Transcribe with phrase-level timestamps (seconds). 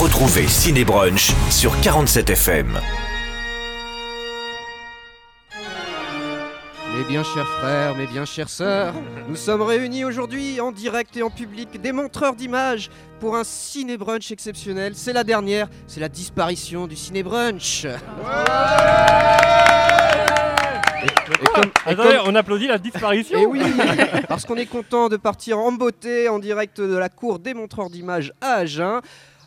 [0.00, 2.80] Retrouvez Ciné Brunch sur 47 FM.
[6.96, 8.94] Mes bien chers frères, mes bien chères sœurs,
[9.28, 13.96] nous sommes réunis aujourd'hui en direct et en public des montreurs d'images pour un ciné
[13.96, 14.92] brunch exceptionnel.
[14.96, 17.84] C'est la dernière, c'est la disparition du ciné brunch.
[17.84, 17.88] Et
[21.54, 23.60] comme- et Attendez, comme- on applaudit la disparition Eh oui,
[24.28, 27.90] parce qu'on est content de partir en beauté en direct de la cour des montreurs
[27.90, 29.00] d'images à Agen.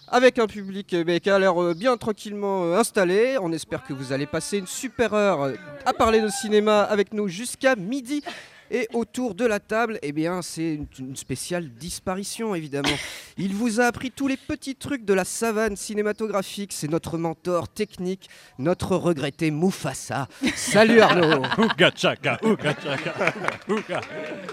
[0.09, 3.37] Avec un public euh, qui a l'air euh, bien tranquillement euh, installé.
[3.41, 5.51] On espère que vous allez passer une super heure
[5.85, 8.23] à parler de cinéma avec nous jusqu'à midi.
[8.69, 12.89] Et autour de la table, eh bien, c'est une, une spéciale disparition, évidemment.
[13.37, 16.73] Il vous a appris tous les petits trucs de la savane cinématographique.
[16.73, 20.27] C'est notre mentor technique, notre regretté Mufasa.
[20.55, 23.33] Salut Arnaud Ouga chaka, ouga chaka,
[23.69, 24.01] ouga.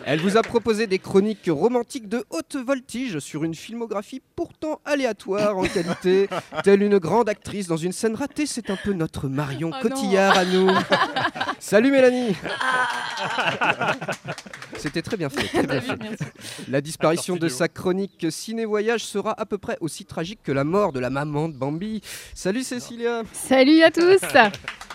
[0.05, 5.57] Elle vous a proposé des chroniques romantiques de haute voltige sur une filmographie pourtant aléatoire
[5.57, 6.29] en qualité.
[6.63, 10.37] Telle une grande actrice dans une scène ratée, c'est un peu notre Marion Oh Cotillard
[10.37, 10.71] à nous.
[11.59, 12.35] Salut Mélanie
[14.77, 16.33] C'était très bien fait, très bien fait.
[16.69, 20.93] La disparition de sa chronique ciné-voyage sera à peu près aussi tragique que la mort
[20.93, 22.01] de la maman de Bambi.
[22.35, 24.21] Salut Cécilia Salut à tous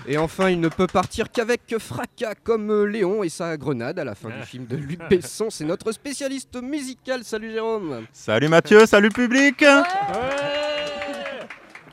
[0.07, 4.15] Et enfin, il ne peut partir qu'avec fracas comme Léon et sa grenade à la
[4.15, 5.49] fin du film de Luc Besson.
[5.49, 7.23] C'est notre spécialiste musical.
[7.23, 8.05] Salut Jérôme.
[8.13, 9.63] Salut Mathieu, salut public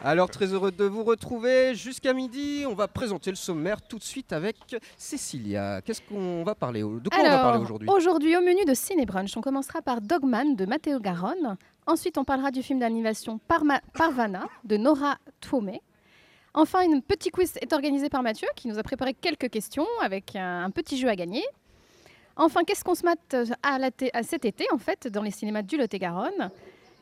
[0.09, 2.65] Alors très heureux de vous retrouver jusqu'à midi.
[2.69, 4.57] On va présenter le sommaire tout de suite avec
[4.97, 5.83] Cécilia.
[5.83, 7.89] Qu'est-ce qu'on va parler au- De quoi on va parler Alors, aujourd'hui?
[7.91, 11.57] aujourd'hui au menu de Ciné Brunch, on commencera par Dogman de Matteo Garonne.
[11.89, 15.81] Ensuite, on parlera du film d'animation Parma- Parvana de Nora Twomey.
[16.55, 20.37] Enfin, une petit quiz est organisé par Mathieu qui nous a préparé quelques questions avec
[20.37, 21.43] un, un petit jeu à gagner.
[22.37, 25.33] Enfin, qu'est-ce qu'on se mate euh, à, la à cet été en fait dans les
[25.33, 26.51] cinémas du Lot-et-Garonne?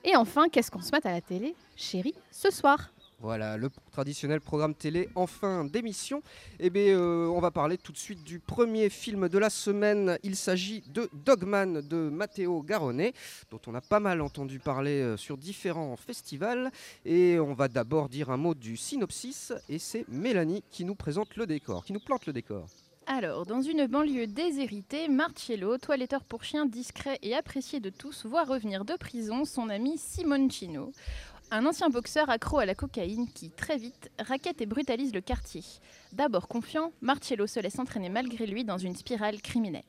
[0.07, 2.91] Et enfin, qu'est-ce qu'on se mate à la télé, chérie, ce soir?
[3.21, 6.23] Voilà, le traditionnel programme télé en fin d'émission.
[6.59, 10.19] Eh bien, euh, on va parler tout de suite du premier film de la semaine.
[10.23, 13.11] Il s'agit de Dogman de Matteo Garonne,
[13.51, 16.71] dont on a pas mal entendu parler euh, sur différents festivals.
[17.05, 19.53] Et on va d'abord dire un mot du synopsis.
[19.69, 22.67] Et c'est Mélanie qui nous présente le décor, qui nous plante le décor.
[23.07, 28.45] Alors, dans une banlieue déshéritée, Marcello, toiletteur pour chien discret et apprécié de tous, voit
[28.45, 30.91] revenir de prison son ami Simoncino,
[31.51, 35.63] un ancien boxeur accro à la cocaïne qui, très vite, raquette et brutalise le quartier.
[36.13, 39.83] D'abord confiant, Marcello se laisse entraîner malgré lui dans une spirale criminelle.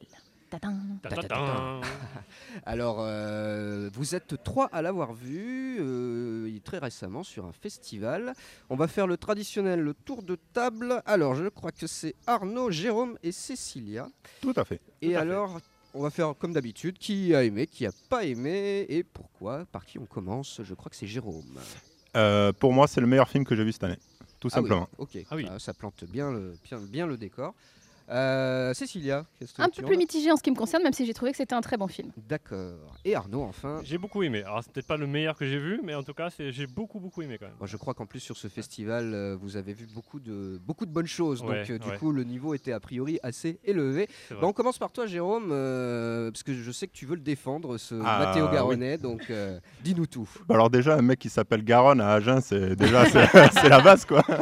[0.50, 1.00] Tadam.
[1.02, 1.82] Ta-ta-ta.
[2.66, 8.34] Alors, euh, vous êtes trois à l'avoir vu euh, très récemment sur un festival.
[8.70, 11.02] On va faire le traditionnel le tour de table.
[11.06, 14.08] Alors, je crois que c'est Arnaud, Jérôme et Cécilia.
[14.42, 14.82] Tout à fait.
[15.02, 15.64] Et à fait.
[15.96, 19.66] On va faire comme d'habitude qui a aimé, qui a pas aimé et pourquoi.
[19.72, 20.62] Par qui on commence?
[20.64, 21.44] Je crois que c'est Jérôme.
[22.16, 23.98] Euh, pour moi, c'est le meilleur film que j'ai vu cette année.
[24.40, 24.90] Tout Ah oui, simplement.
[24.98, 25.46] ok, Ah oui.
[25.48, 27.54] ça, ça plante bien le, bien, bien le décor.
[28.10, 30.56] Euh, Cécilia, qu'est-ce que Un tu peu en plus as mitigé en ce qui me
[30.56, 32.12] concerne, même si j'ai trouvé que c'était un très bon film.
[32.30, 32.96] D'accord.
[33.04, 33.80] Et Arnaud, enfin.
[33.84, 34.44] J'ai beaucoup aimé.
[34.44, 36.68] Alors, c'est peut-être pas le meilleur que j'ai vu, mais en tout cas, c'est- j'ai
[36.68, 37.56] beaucoup, beaucoup aimé quand même.
[37.60, 40.86] Moi, je crois qu'en plus sur ce festival, euh, vous avez vu beaucoup de, beaucoup
[40.86, 41.42] de bonnes choses.
[41.42, 41.98] Ouais, donc, euh, du ouais.
[41.98, 44.08] coup, le niveau était a priori assez élevé.
[44.28, 44.42] C'est vrai.
[44.42, 47.22] Bah, on commence par toi, Jérôme, euh, parce que je sais que tu veux le
[47.22, 48.54] défendre, ce Ah, Matteo oui.
[48.54, 48.98] Garonnet.
[49.00, 50.30] Donc, euh, dis-nous tout.
[50.48, 53.82] Bah Alors déjà, un mec qui s'appelle Garonne à Agen, c'est déjà c'est c'est la
[53.82, 54.22] base quoi.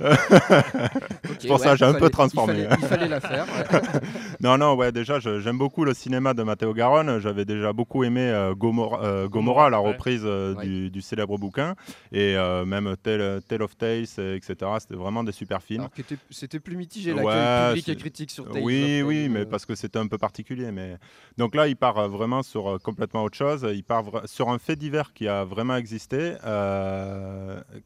[1.30, 2.10] Ok, pour ça, j'ai un peu
[2.48, 3.44] Il fallait, il fallait la faire.
[3.46, 3.80] ouais.
[4.40, 7.18] Non, non, ouais, déjà, j'aime beaucoup le cinéma de Matteo Garonne.
[7.20, 10.64] J'avais déjà beaucoup aimé euh, Gomorra, euh, Gomorrah, la reprise euh, Ouais.
[10.64, 11.74] du, du célèbre bouquin,
[12.10, 14.54] et euh, même Tale, Tale of Tales, etc.
[14.78, 15.88] C'était vraiment des super films.
[16.30, 19.74] C'était plus mitigé l'accueil public et critique sur Tales Oui, of oui, mais parce que
[19.74, 20.70] c'était un peu particulier.
[20.72, 20.96] Mais...
[21.36, 23.66] Donc là, il part vraiment sur complètement autre chose.
[23.72, 26.34] Il part sur un fait divers qui a vraiment existé,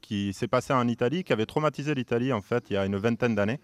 [0.00, 2.96] qui s'est passé en Italie, qui avait traumatisé l'Italie en fait il y a une
[2.96, 3.60] vingtaine d'années.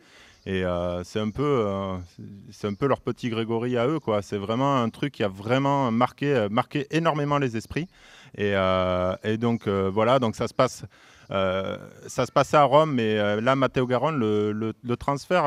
[0.47, 1.97] Et euh, c'est un peu, euh,
[2.65, 3.99] un peu leur petit Grégory à eux.
[4.23, 7.89] C'est vraiment un truc qui a vraiment marqué, euh, marqué énormément les esprits.
[8.39, 8.55] Et,
[9.39, 10.84] donc voilà, donc ça se passe.
[11.28, 15.45] ça se passait à Rome, mais là, Matteo Garonne le, le- le transfère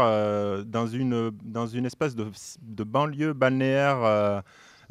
[0.66, 4.44] dans, une, dans une espèce de banlieue balnéaire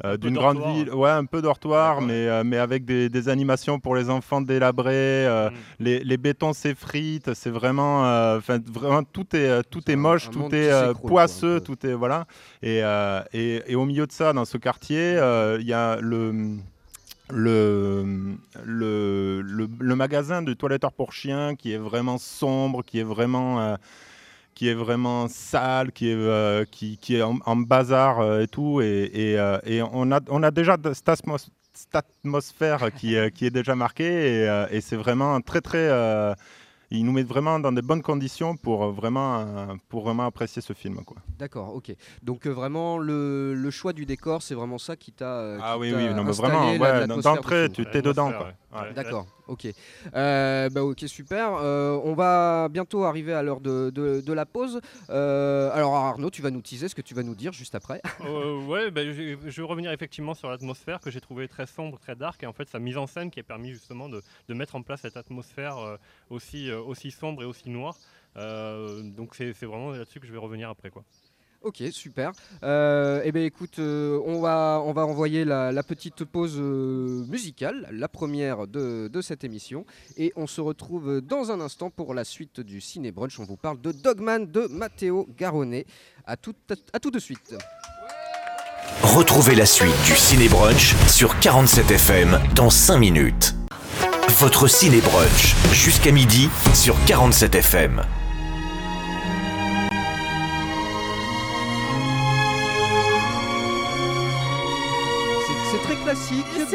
[0.03, 0.93] euh, d'une grande ville.
[0.93, 4.91] Ouais, un peu dortoir, mais, euh, mais avec des, des animations pour les enfants délabrés.
[5.27, 5.53] euh, Mm.
[5.79, 8.03] les, les bétons s'effritent, c'est vraiment,
[8.39, 12.25] vraiment tout est, tout est moche, un tout est quoi, poisseux, tout est voilà.
[12.61, 12.81] Et,
[13.33, 16.57] et, et au milieu de ça, dans ce quartier, euh, il y a le
[17.29, 18.03] le,
[18.65, 23.77] le, le, le magasin de toiletteur pour chiens qui est vraiment sombre, qui est vraiment,
[24.53, 28.47] qui est vraiment sale, qui est, euh, qui, qui est en, en bazar euh, et
[28.47, 28.81] tout.
[28.81, 33.29] Et, et, euh, et on, a, on a déjà cette, atmos- cette atmosphère qui, euh,
[33.29, 36.33] qui est déjà marquée et, euh, et c'est vraiment très très euh,
[36.91, 40.97] il nous met vraiment dans des bonnes conditions pour vraiment, pour vraiment apprécier ce film.
[41.03, 41.17] Quoi.
[41.39, 41.91] D'accord, ok.
[42.21, 45.25] Donc euh, vraiment le, le choix du décor, c'est vraiment ça qui t'a.
[45.39, 48.31] euh, Ah oui, oui, non, mais vraiment, ouais, d'entrée, tu t'es dedans.
[48.37, 48.45] Quoi.
[48.47, 48.93] Ouais, ouais.
[48.93, 49.67] D'accord, ok.
[50.15, 51.53] Euh, bah, ok, super.
[51.55, 54.81] Euh, on va bientôt arriver à l'heure de, de- de la pause.
[55.09, 58.01] Euh, alors Arnaud, tu vas nous teaser ce que tu vas nous dire juste après.
[58.25, 61.99] Euh, ouais, bah, je, je vais revenir effectivement sur l'atmosphère que j'ai trouvé très sombre,
[61.99, 64.53] très dark, et en fait sa mise en scène qui a permis justement de, de
[64.53, 65.97] mettre en place cette atmosphère
[66.29, 67.95] aussi, aussi sombre et aussi noire.
[68.37, 71.03] Euh, donc c'est c'est vraiment là-dessus que je vais revenir après quoi.
[71.63, 72.33] Ok, super.
[72.63, 78.67] Euh, eh bien, écoute, euh, on, va, envoyer la, petite pause euh, musicale, la première
[78.67, 79.85] de, cette émission.
[80.17, 83.39] Et on se retrouve dans un instant pour la suite du Ciné Brunch.
[83.39, 85.85] On vous parle de Dogman de Matteo Garonnet.
[86.25, 86.55] À tout,
[86.91, 87.55] à tout de suite.
[89.01, 93.55] Retrouvez la suite du Ciné Brunch sur 47 FM dans 5 minutes.
[94.39, 97.55] Votre Ciné Brunch jusqu'à midi sur 47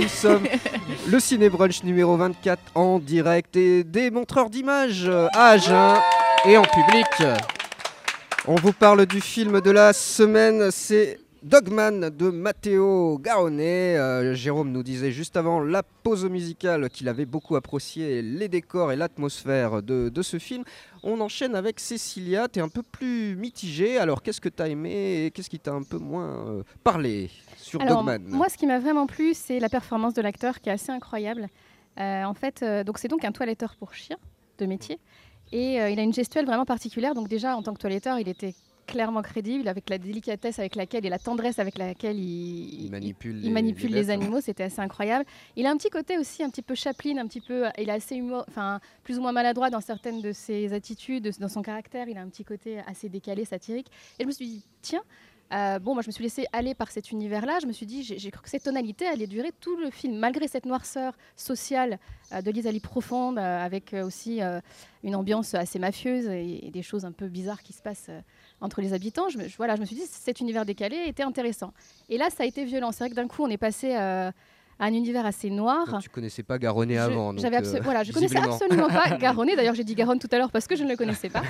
[0.01, 0.47] Nous sommes
[1.11, 5.95] le Ciné Brunch numéro 24 en direct et des montreurs d'images euh, à Agen
[6.45, 7.07] et en public.
[8.47, 13.97] On vous parle du film de la semaine, c'est Dogman de Matteo Garonnet.
[13.97, 18.93] Euh, Jérôme nous disait juste avant la pause musicale qu'il avait beaucoup apprécié les décors
[18.93, 20.63] et l'atmosphère de ce film.
[21.03, 23.99] On enchaîne avec Cécilia, tu es un peu plus mitigée.
[23.99, 27.31] Alors qu'est-ce que tu as aimé et qu'est-ce qui t'a un peu moins euh, parlé
[27.57, 28.23] sur Alors, Dogman?
[28.29, 31.49] moi, ce qui m'a vraiment plu, c'est la performance de l'acteur qui est assez incroyable.
[31.99, 34.17] Euh, en fait, euh, donc c'est donc un toiletteur pour chien
[34.59, 34.99] de métier.
[35.51, 37.15] Et il a une gestuelle vraiment particulière.
[37.15, 38.55] Donc déjà, en tant que toiletteur, il était
[38.89, 43.37] clairement crédible avec la délicatesse avec laquelle et la tendresse avec laquelle il, Il manipule
[43.37, 44.41] il les- manipule les animaux.
[44.41, 45.25] C'était assez incroyable.
[45.55, 47.67] Il a un petit côté aussi un petit peu Chaplin, un petit peu.
[47.79, 51.49] Il est assez humour, enfin plus ou moins maladroit dans certaines de ses attitudes, dans
[51.49, 52.09] son caractère.
[52.09, 53.89] Il a un petit côté assez décalé, satirique.
[54.19, 55.03] Et je me suis dit, tiens.
[55.53, 57.59] euh, bon, moi je me suis laissée aller par cet univers-là.
[57.63, 60.47] Je me suis dit, j'ai cru que cette tonalité allait durer tout le film, malgré
[60.49, 61.99] cette noirceur sociale
[62.33, 64.41] euh, de l'Italie profonde, euh, avec aussi
[65.05, 68.11] une ambiance assez mafieuse et, et des choses un peu bizarres qui se passent
[68.61, 69.29] entre les habitants.
[69.29, 71.73] Je me, je- me suis dit, cet univers décalé était intéressant.
[72.09, 72.93] Et là, ça a été violent.
[72.93, 74.33] C'est vrai que d'un coup, on est passé euh, à
[74.81, 75.87] un univers assez noir.
[75.91, 77.33] Donc, tu connaissais pas Garonnet Je- avant.
[77.33, 78.55] donc, J'avais euh, voilà, je connaissais visiblement.
[78.57, 79.57] absolument pas Garonnet.
[79.57, 81.43] D'ailleurs, j'ai dit Garonne tout à l'heure parce que je ne le connaissais pas.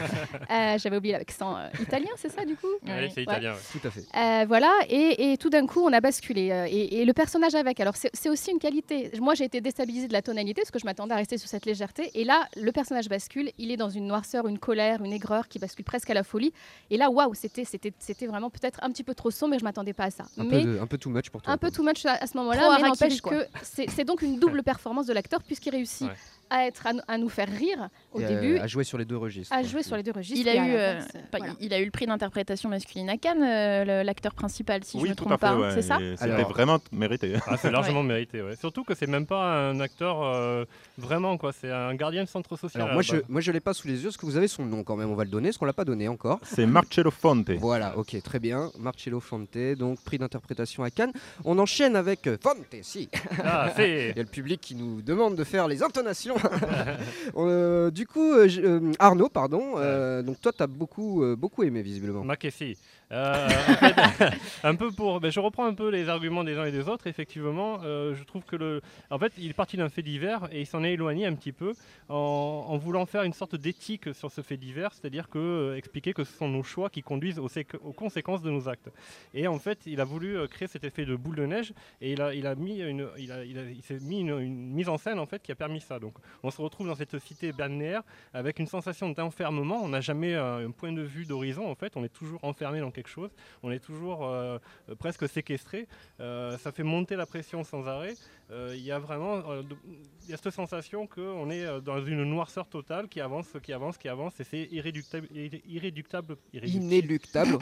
[0.51, 3.53] Euh, J'avais oublié l'accent euh, italien, c'est ça du coup Ouais, c'est italien.
[3.53, 3.59] ouais.
[3.81, 4.05] Tout à fait.
[4.17, 6.51] Euh, voilà, et, et tout d'un coup, on a basculé.
[6.51, 7.81] euh, et, et le personnage avec.
[7.81, 9.11] Alors, c'est c'est aussi une qualité.
[9.21, 11.67] Moi, j'ai été déstabilisée de la tonalité parce que je m'attendais à rester sur cette
[11.67, 12.11] légèreté.
[12.15, 13.51] Et là, le personnage bascule.
[13.59, 16.53] Il est dans une noirceur, une colère, une aigreur qui bascule presque à la folie.
[16.91, 19.65] Et là, waouh, c'était c'était- c'était vraiment peut-être un petit peu trop sombre, mais je
[19.65, 20.25] m'attendais pas à ça.
[20.39, 21.53] Un, mais peu, de- un peu too much pour toi.
[21.53, 23.18] un peu too much à, à ce moment-là, Trop mais harakiri, n'empêche quoi.
[23.21, 26.15] Que c'est donc une double performance de l'acteur puisqu'il réussit Ouais.
[26.51, 28.99] À, être, à, nous- à nous faire rire au Et, euh, début, à jouer sur
[28.99, 29.55] les deux registres.
[29.55, 30.41] à jouer sur les deux registres.
[30.41, 31.53] Il a, eu, euh, l'inverse, pas- voilà.
[31.61, 35.11] il a eu le prix d'interprétation masculine à Cannes, euh, l'acteur principal, si je ne
[35.11, 35.57] me trompe pas.
[35.57, 37.35] ouais, c'est ça C'était Alors- vraiment mérité.
[37.47, 38.43] Ah, c'est largement mérité.
[38.43, 38.57] Ouais.
[38.57, 40.65] Surtout que c'est même pas un acteur euh,
[40.97, 41.53] vraiment quoi.
[41.53, 42.83] C'est un gardien de centre social.
[42.83, 44.65] Alors moi je, moi je l'ai pas sous les yeux, est-ce que vous avez son
[44.65, 47.11] nom quand même On va le donner, est-ce qu'on l'a pas donné encore C'est Marcello
[47.11, 47.51] Fonte.
[47.51, 48.71] Voilà, ok, très bien.
[48.79, 51.13] Marcello Fonte, donc prix d'interprétation à Cannes.
[51.45, 53.09] On enchaîne avec Fonte, si.
[53.45, 53.89] Ah, c'est.
[54.15, 56.35] Il y a le public qui nous demande de faire les intonations.
[57.37, 61.63] Euh, du coup, euh, euh, Arnaud, pardon, euh, donc toi tu as beaucoup, euh, beaucoup
[61.63, 62.25] aimé visiblement.
[62.25, 62.77] Makessi.
[63.11, 63.49] Euh,
[64.65, 67.07] un peu pour, ben, je reprends un peu les arguments des uns et des autres.
[67.07, 70.61] Effectivement, euh, je trouve que le, en fait, il est parti d'un fait divers et
[70.61, 71.73] il s'en est éloigné un petit peu
[72.09, 76.25] en, voulant faire une sorte d'éthique sur ce fait divers, c'est-à-dire que euh, expliquer que
[76.25, 78.91] ce sont nos choix qui conduisent aux, séqu- aux conséquences de nos actes.
[79.35, 82.21] Et en fait, il a voulu créer cet effet de boule de neige et il
[82.21, 85.27] a, mis une, il a, il a- il s'est mis une, mise en scène en
[85.27, 85.99] fait qui a permis ça.
[85.99, 88.03] Donc, on se retrouve dans cette cité balnéaire
[88.35, 89.81] avec une sensation d'enfermement.
[89.83, 91.97] On n'a jamais un point de vue d'horizon en fait.
[91.97, 93.31] On est toujours enfermé dans quelque chose.
[93.63, 94.59] On est toujours euh,
[94.99, 95.87] presque séquestré.
[96.21, 98.15] Euh, ça fait monter la pression sans arrêt.
[98.51, 99.77] Euh, Il y a vraiment, euh, de-
[100.25, 103.97] il y a cette sensation qu'on est dans une noirceur totale qui avance, qui avance,
[103.99, 105.29] qui avance, et c'est irréductible.
[106.79, 107.59] Inéluctable.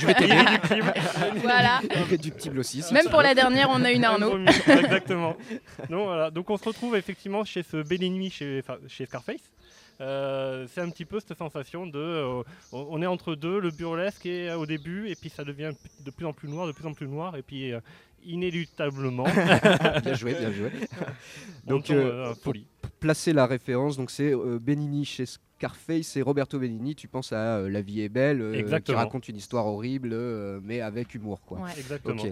[0.00, 0.92] Je vais irréductible.
[1.42, 1.80] Voilà.
[2.04, 2.82] Irréductible aussi.
[2.82, 4.38] si Même pour la dernière, on a une Un Arnaud.
[4.66, 5.36] Exactement.
[5.88, 6.30] Donc, voilà.
[6.30, 9.50] Donc on se retrouve effectivement chez ce Bellini chez, enfin, chez Scarface.
[10.00, 12.42] Euh, c'est un petit peu cette sensation de euh,
[12.72, 15.72] on est entre deux, le burlesque est euh, au début et puis ça devient
[16.04, 17.80] de plus en plus noir, de plus en plus noir et puis euh,
[18.24, 19.24] inéluctablement
[20.04, 20.70] Bien joué, bien joué.
[21.66, 22.66] on Donc, euh, euh, folie.
[22.98, 23.96] placer la référence.
[23.96, 26.94] Donc c'est euh, Benigni chez Scarface et Roberto Benigni.
[26.94, 30.60] Tu penses à euh, La vie est belle, euh, qui raconte une histoire horrible, euh,
[30.62, 31.40] mais avec humour.
[31.42, 31.60] Quoi.
[31.60, 31.70] Ouais.
[31.78, 32.22] Exactement.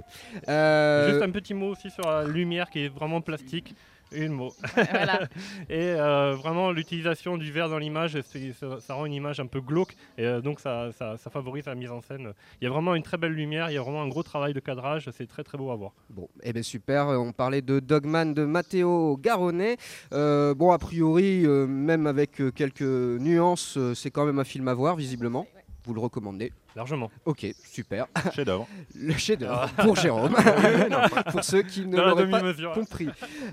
[0.49, 3.75] Euh, Juste un petit mot aussi sur la lumière qui est vraiment plastique.
[4.13, 4.53] Une mot.
[4.75, 5.21] voilà.
[5.69, 9.61] Et euh, vraiment, l'utilisation du verre dans l'image, ça, ça rend une image un peu
[9.61, 12.33] glauque et euh, donc ça, ça- ça favorise la mise en scène.
[12.61, 14.55] Il y a vraiment une très belle lumière, il y a vraiment un gros travail
[14.55, 15.93] de cadrage, c'est très très beau à voir.
[16.11, 19.77] Bon, eh ben super, euh, on parlait de Dogman de Matteo Garonnet.
[20.13, 24.75] Euh, bon, a priori, euh, même avec quelques nuances, c'est quand même un film à
[24.75, 25.47] voir, visiblement.
[25.85, 27.11] Vous le recommandez Largement.
[27.25, 28.07] Ok, super.
[28.33, 28.69] Chef-d'œuvre.
[28.95, 30.33] Le chef-d'œuvre pour Jérôme.
[31.33, 33.09] pour ceux qui ne l'auraient pas compris.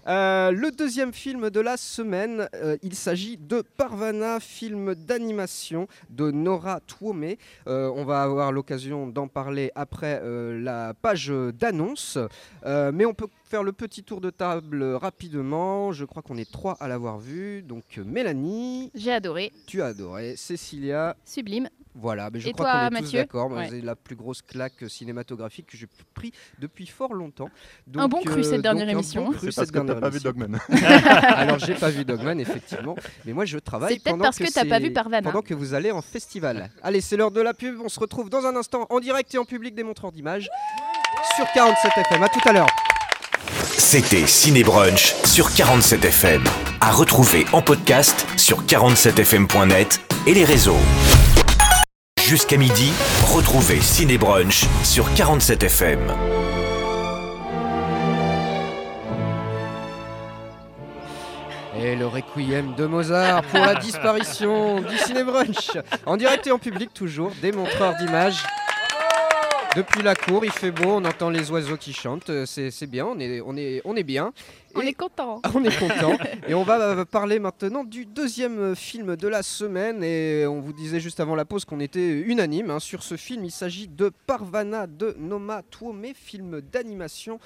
[0.06, 6.30] Euh, le deuxième film de la semaine, euh, il s'agit de Parvana, film d'animation de
[6.30, 7.40] Nora Twomey.
[7.68, 12.20] Euh, on va avoir l'occasion d'en parler après euh, la page d'annonce.
[12.68, 15.92] Euh, mais on peut faire le petit tour de table rapidement.
[15.94, 17.64] Je crois qu'on est trois à l'avoir vu.
[17.64, 19.52] Donc Mélanie, J'ai adoré.
[19.66, 20.36] tu as adoré.
[20.38, 21.68] Cécilia, Sublime.
[21.96, 23.52] Voilà, mais je Et crois toi, qu'on est tous d'accord.
[23.52, 23.68] Ouais.
[23.70, 27.50] C'est la plus grosse claque cinématographique que j'ai pris depuis fort longtemps.
[27.96, 29.26] Un bon cru, cette dernière donc un émission.
[29.26, 30.20] bon cru, C'est parce que t'as pas vu.
[30.20, 30.60] Dogman.
[30.70, 34.52] Alors j'ai pas vu Dogman effectivement, mais moi je travaille C'est peut-être pendant parce que
[34.52, 35.32] t'as pas vu Parvana.
[35.32, 36.70] Pendant que vous allez en festival.
[36.84, 37.80] Allez, c'est l'heure de la pub.
[37.82, 40.50] On se retrouve dans un instant en direct et en public des montreurs d'images
[41.36, 42.24] sur 47 FM.
[42.24, 42.68] À tout à l'heure.
[43.78, 46.44] C'était Ciné Brunch sur 47 FM.
[46.82, 50.78] À retrouver en podcast sur 47fm.net et les réseaux.
[52.28, 52.92] Jusqu'à midi,
[53.32, 56.00] retrouvez Ciné Brunch sur 47 FM.
[61.80, 65.78] Et le requiem de Mozart pour la disparition du ciné brunch.
[66.08, 68.44] En direct et en public toujours, des montreurs d'images.
[69.76, 73.06] Depuis la cour, il fait beau, on entend les oiseaux qui chantent, euh, c'est bien,
[73.06, 74.32] on est, on est, on est bien.
[74.74, 75.42] On est content.
[75.54, 76.18] On est content.
[76.48, 80.04] et on va euh, parler maintenant du deuxième euh, film de la semaine.
[80.04, 83.46] Et on vous disait juste avant la pause qu'on était unanime hein, sur ce film.
[83.46, 87.40] Il s'agit de Parvana de Noma Twomey, film d'animation.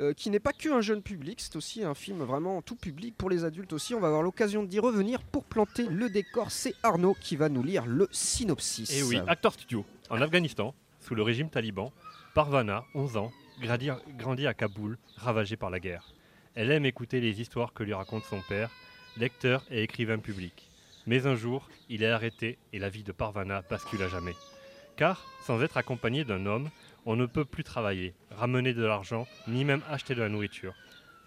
[0.00, 3.14] euh, qui n'est pas que un jeune public, c'est aussi un film vraiment tout public
[3.16, 3.94] pour les adultes aussi.
[3.94, 6.50] On va avoir l'occasion d'y revenir pour planter le décor.
[6.50, 8.90] C'est Arnaud qui va nous lire le synopsis.
[8.92, 11.92] Et oui, Actor Studio, en Afghanistan, sous le régime taliban,
[12.34, 16.08] Parvana, 11 ans, grandit, à Kaboul, ravagée par la guerre.
[16.54, 18.70] Elle aime écouter les histoires que lui raconte son père,
[19.18, 20.70] lecteur et écrivain public.
[21.06, 24.34] Mais un jour, il est arrêté et la vie de Parvana bascule à jamais.
[24.96, 26.70] Car, sans être accompagné d'un homme,
[27.04, 30.74] on ne peut plus travailler, ramener de l'argent, ni même acheter de la nourriture.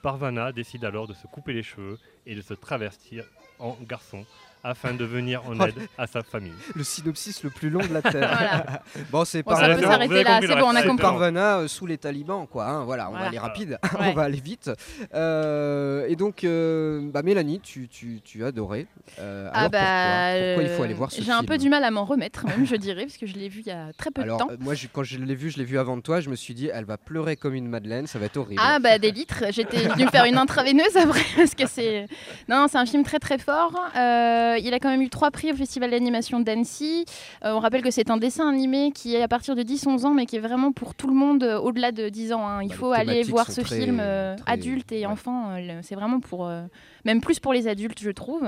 [0.02, 3.26] Parvana décide alors de se couper les cheveux et de se travestir
[3.60, 4.26] en garçon
[4.64, 6.54] afin de venir en aide à sa famille.
[6.76, 8.28] Le synopsis le plus long de la Terre.
[8.38, 8.82] Voilà.
[9.12, 10.84] bon, c'est Bon, la bon, on a référence.
[10.86, 10.98] compris.
[11.02, 12.66] Parvana euh, sous les talibans, quoi.
[12.68, 13.28] hein, voilà, on va Voilà.
[13.30, 14.00] aller rapide, Ouais.
[14.12, 14.70] on va aller vite.
[15.14, 18.88] Euh, et donc, euh, bah, Mélanie, tu, tu, tu as adoré.
[19.20, 21.70] Euh, Ah alors bah, pourquoi, pourquoi il faut aller voir ce J'ai un peu du
[21.70, 23.92] mal à m'en remettre, même, je dirais, parce que je l'ai vu il y a
[23.98, 24.52] très peu Alors, de temps.
[24.52, 26.54] euh, moi, je- quand je l'ai vu, je l'ai vu avant toi, je me suis
[26.54, 28.62] dit, elle va pleurer comme une madeleine, ça va être horrible.
[28.64, 32.06] Ah bah des litres, j'étais venue me faire une intraveineuse après parce que c'est
[32.50, 33.74] non c'est un film très très fort.
[33.96, 37.06] Euh, il a quand même eu trois prix au Festival d'animation d'Annecy.
[37.44, 40.14] Euh, on rappelle que c'est un dessin animé qui est à partir de 10-11 ans
[40.14, 42.48] mais qui est vraiment pour tout le monde euh, au-delà de 10 ans.
[42.48, 42.62] hein.
[42.64, 45.00] Il Bah, les faut aller thématiques voir sont ce très- film euh, très- adulte et
[45.00, 45.06] ouais.
[45.06, 45.52] enfant.
[45.52, 46.64] euh, le- c'est vraiment pour euh,
[47.06, 48.44] même plus pour les adultes je trouve.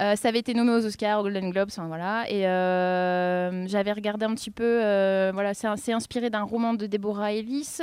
[0.00, 2.24] Euh, ça avait été nommé aux Oscars, aux Golden Globes, enfin, voilà.
[2.30, 4.64] Et euh, j'avais regardé un petit peu.
[4.64, 7.78] euh, voilà, c'est inspiré d'un roman de Deborah Ellis.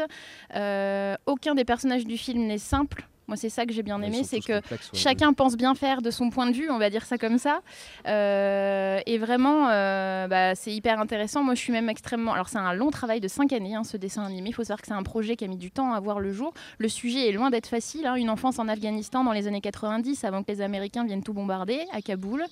[0.56, 3.08] Euh, aucun des personnages du film n'est simple.
[3.28, 6.12] Moi, c'est ça que j'ai bien aimé, c'est que ouais, chacun pense bien faire de
[6.12, 7.62] son point de vue, on va dire ça comme ça.
[8.08, 11.44] Euh, et vraiment, euh, bah, c'est hyper intéressant.
[11.44, 12.34] Moi, je suis même extrêmement.
[12.34, 14.50] Alors, c'est un long travail de 5 années, hein, ce dessin animé.
[14.50, 16.32] Il faut savoir que c'est un projet qui a mis du temps à voir le
[16.32, 16.54] jour.
[16.78, 18.06] Le sujet est loin d'être facile.
[18.06, 18.16] hein.
[18.16, 21.82] Une enfance en Afghanistan dans les années 90, avant que les Américains viennent tout bombarder,
[21.92, 22.44] à Kaboul.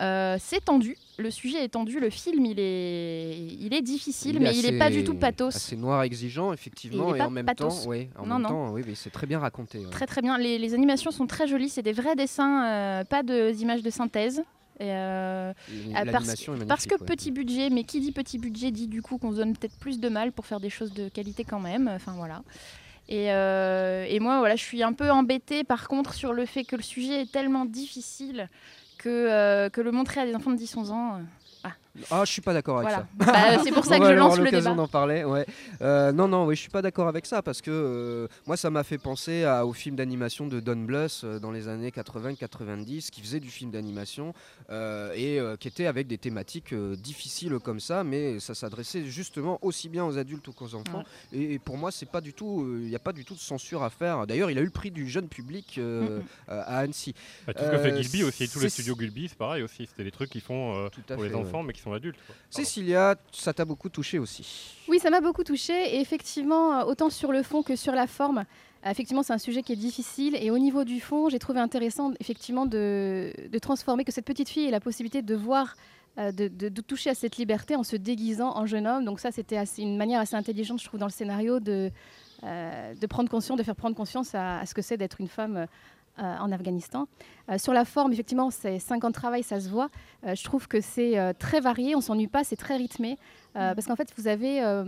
[0.00, 0.96] Euh, c'est tendu.
[1.18, 2.00] Le sujet est tendu.
[2.00, 5.54] Le film, il est, il est difficile, mais il n'est pas du tout pathos.
[5.54, 7.82] C'est noir, exigeant, effectivement, et, en même pathos.
[7.84, 8.48] temps, ouais, en Non, même non.
[8.48, 9.78] temps, oui, c'est très bien raconté.
[9.78, 9.90] ouais.
[9.90, 10.38] Très très bien.
[10.38, 11.68] Les, les animations sont très jolies.
[11.68, 14.42] C'est des vrais dessins, euh, pas de- d'images de synthèse.
[14.80, 15.52] Et, euh,
[15.94, 17.06] ah, parce, que ouais.
[17.06, 20.00] petit budget, mais qui dit petit budget dit du coup qu'on se donne peut-être plus
[20.00, 21.88] de mal pour faire des choses de qualité quand même.
[21.94, 22.42] Enfin voilà.
[23.08, 26.64] Et, euh, et moi, voilà, je suis un peu embêtée par contre sur le fait
[26.64, 28.48] que le sujet est tellement difficile
[29.02, 31.18] que, euh, que le montrer à des enfants de 10-11 ans, euh,
[31.64, 31.72] ah,
[32.10, 33.06] Ah, je suis pas d'accord avec Voilà.
[33.20, 33.56] ça.
[33.56, 34.82] Bah, c'est pour ça que je lance le l'occasion débat.
[34.82, 35.24] d'en parler.
[35.24, 35.44] Ouais.
[35.82, 38.70] Euh, non, non, oui, je suis pas d'accord avec ça parce que euh, moi, ça
[38.70, 43.10] m'a fait penser à- au film d'animation de Don Bluth euh, dans les années 80-90,
[43.10, 44.32] qui faisait du film d'animation
[44.70, 49.04] euh, et euh, qui était avec des thématiques euh, difficiles comme ça, mais ça s'adressait
[49.04, 51.04] justement aussi bien aux adultes qu'aux enfants.
[51.32, 53.40] Et, et pour moi, c'est pas du tout, il n'y a pas du tout de
[53.40, 54.26] censure à faire.
[54.26, 55.78] D'ailleurs, il a eu le prix du jeune public
[56.48, 57.14] à Annecy.
[57.46, 59.86] Bah, tout ce que fait Gilby aussi, tous les studios Gilby, c'est pareil aussi.
[59.86, 61.34] C'était des trucs qu'ils font euh, pour les ouais.
[61.36, 62.16] enfants, mais qui sont adultes.
[62.26, 62.34] quoi.
[62.34, 62.50] Pardon.
[62.50, 64.74] Cécilia, ça t'a beaucoup touché aussi.
[64.88, 65.96] Oui, ça m'a beaucoup touchée.
[65.96, 68.38] Et effectivement, euh, autant sur le fond que sur la forme,
[68.86, 70.36] euh, effectivement, c'est un sujet qui est difficile.
[70.40, 74.48] Et au niveau du fond, j'ai trouvé intéressant, effectivement, de, de transformer, que cette petite
[74.48, 75.74] fille ait la possibilité de voir,
[76.18, 79.04] euh, de, de- de toucher à cette liberté en se déguisant en jeune homme.
[79.04, 81.90] Donc ça, c'était assez- une manière assez intelligente, je trouve, dans le scénario, de,
[82.44, 85.28] euh, de prendre conscience, de faire prendre conscience à, à ce que c'est d'être une
[85.28, 85.66] femme.
[86.18, 87.06] Euh, en Afghanistan.
[87.50, 89.88] Euh, sur la forme, effectivement, c'est 5 ans de travail, ça se voit.
[90.26, 93.16] Euh, je trouve que c'est très varié, on s'ennuie pas, c'est très rythmé.
[93.54, 94.82] Euh, parce qu'en fait, vous avez, euh,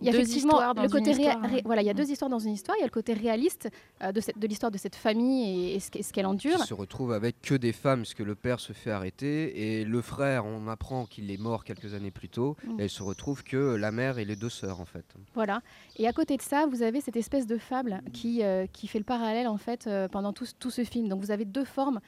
[0.00, 1.62] il y a Deux effectivement histoires dans le côté histoire, ré- ouais.
[1.64, 1.96] voilà, il y a Mm.
[1.96, 2.76] deux histoires dans une histoire.
[2.76, 3.68] Il y a le côté réaliste
[4.02, 6.56] euh, de, cette- de l'histoire de cette famille et, et ce qu'e- ce qu'elle endure.
[6.56, 9.84] qui se retrouve avec que des femmes, parce que le père se fait arrêter et
[9.84, 12.56] le frère, on apprend qu'il est mort quelques années plus tôt.
[12.64, 12.80] Mm.
[12.80, 15.04] Et il se retrouve que la mère et les deux sœurs en fait.
[15.34, 15.60] Voilà.
[15.96, 18.98] Et à côté de ça, vous avez cette espèce de fable qui, euh, qui fait
[18.98, 21.08] le parallèle en fait euh, pendant tout, ce- tout ce film.
[21.08, 22.00] Donc vous avez deux formes,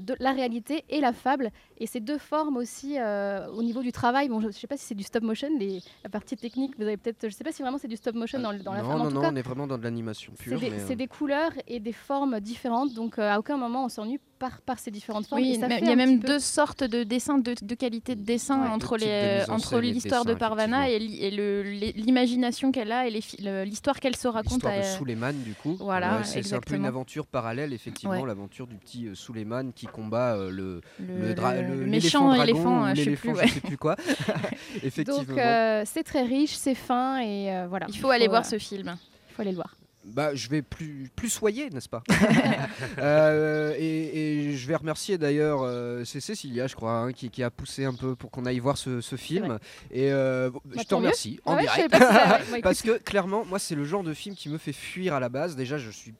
[0.00, 1.50] de la réalité et la fable.
[1.78, 4.28] Et ces deux formes aussi euh, au niveau du travail.
[4.28, 6.76] Bon, je ne sais pas si c'est du stop motion, les- la partie technique.
[6.76, 8.58] Vous avez peut-être, je ne sais pas si vraiment c'est du stop motion dans, la
[8.58, 8.84] non, femme.
[8.90, 10.60] En non, tout non, cas, on est vraiment dans de l'animation c'est pure.
[10.60, 12.92] des, c'est euh, des couleurs et des formes différentes.
[12.94, 15.40] Donc euh, à aucun moment on s'ennuie par, par ces différentes formes.
[15.42, 17.54] Oui, Et ça mais fait il y a même peu- deux sortes de dessins, de,
[17.60, 18.68] de qualité de dessin Ouais.
[18.68, 22.92] entre de les entre de l'histoire de Parvana et, li- et le- les- l'imagination qu'elle
[22.92, 24.52] a et les fi- le- l'histoire qu'elle se raconte.
[24.54, 25.76] L'histoire de à- Suleiman, du coup.
[25.80, 28.26] Voilà, Ouais, c'est c'est un peu une aventure parallèle, effectivement, Ouais.
[28.26, 32.90] l'aventure du petit euh, Suleiman qui combat euh, le, le, dra- méchant dragon éléphant, euh,
[32.94, 33.48] je l'éléphant, ouais.
[33.48, 33.96] sais plus quoi.
[34.82, 35.22] effectivement.
[35.22, 37.86] Donc euh, c'est très riche, c'est fin et euh, voilà.
[37.88, 38.96] Il faut aller voir ce film.
[39.30, 39.74] Il faut aller le voir.
[40.12, 42.02] Bah, je vais plus, plus soyer, n'est-ce pas
[42.98, 47.42] Euh, et, et je vais remercier d'ailleurs, euh, c'est Cécilia, je crois, hein, qui, qui
[47.42, 49.58] a poussé un peu pour qu'on aille voir ce, ce film.
[49.90, 51.06] Et euh, bon, je te tant mieux.
[51.06, 51.94] remercie en Ah ouais, direct.
[51.94, 55.14] si bah, Parce que clairement, moi, c'est le genre de film qui me fait fuir
[55.14, 55.56] à la base.
[55.56, 56.14] Déjà, je suis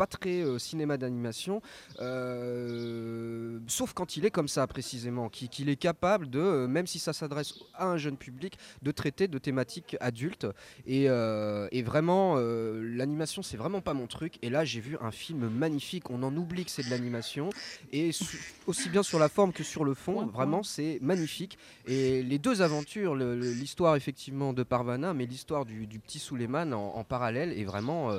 [0.00, 1.60] pas très euh, cinéma d'animation,
[2.00, 6.86] euh, sauf quand il est comme ça précisément, qui- qu'il est capable de, euh, même
[6.86, 10.46] si ça s'adresse à un jeune public, de traiter de thématiques adultes.
[10.86, 14.38] Et, et vraiment, l'animation, c'est vraiment pas mon truc.
[14.42, 16.08] Et là, j'ai vu un film magnifique.
[16.10, 17.50] On en oublie que c'est de l'animation,
[17.92, 18.10] et
[18.66, 20.26] aussi bien sur la forme que sur le fond.
[20.26, 21.58] Vraiment, c'est magnifique.
[21.86, 26.96] Et les deux aventures, l'histoire effectivement de Parvana, mais l'histoire du, du petit Suleiman en,
[27.00, 28.18] en parallèle est vraiment, euh,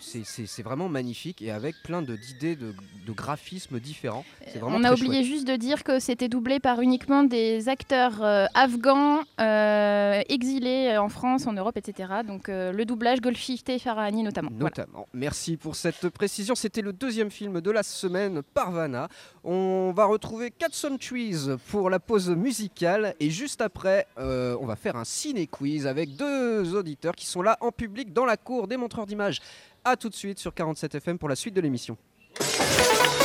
[0.00, 2.74] c'est- vraiment magnifique et avec plein d'idées de,
[3.06, 4.24] de graphismes différents.
[4.54, 5.24] Vraiment On a oublié chouette.
[5.24, 11.02] juste de dire que c'était doublé par uniquement des acteurs euh, afghans euh, exilés euh,
[11.02, 12.12] en France, en Europe, etc.
[12.26, 14.50] Donc euh, le doublage Golshifteh et Farahani notamment.
[14.52, 14.64] Voilà.
[14.76, 15.06] Notamment.
[15.12, 16.54] Merci pour cette précision.
[16.54, 19.08] C'était le deuxième film de la semaine, Parvana.
[19.42, 23.14] On va retrouver Catson Trees pour la pause musicale.
[23.20, 27.58] Et juste après, euh, on va faire un ciné-quiz avec deux auditeurs qui sont là
[27.60, 29.40] en public dans la cour des montreurs d'images.
[29.84, 31.96] A tout de suite sur 47 FM pour la suite de l'émission.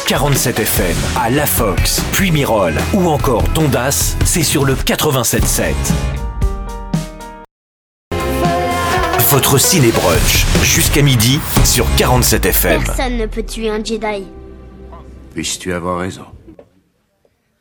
[0.08, 5.74] 47 FM à La Fox, puis Mirol ou encore Tondas, c'est sur le 87.7.
[9.30, 12.84] Votre ciné brunch jusqu'à midi sur 47 FM.
[12.84, 14.26] Personne ne peut tuer un Jedi.
[15.34, 16.26] Puisses-tu avoir raison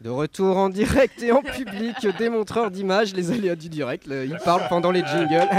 [0.00, 4.06] De retour en direct et en public des montreurs d'images, les aléas du direct.
[4.06, 5.46] le- Ils parlent pendant les jingles.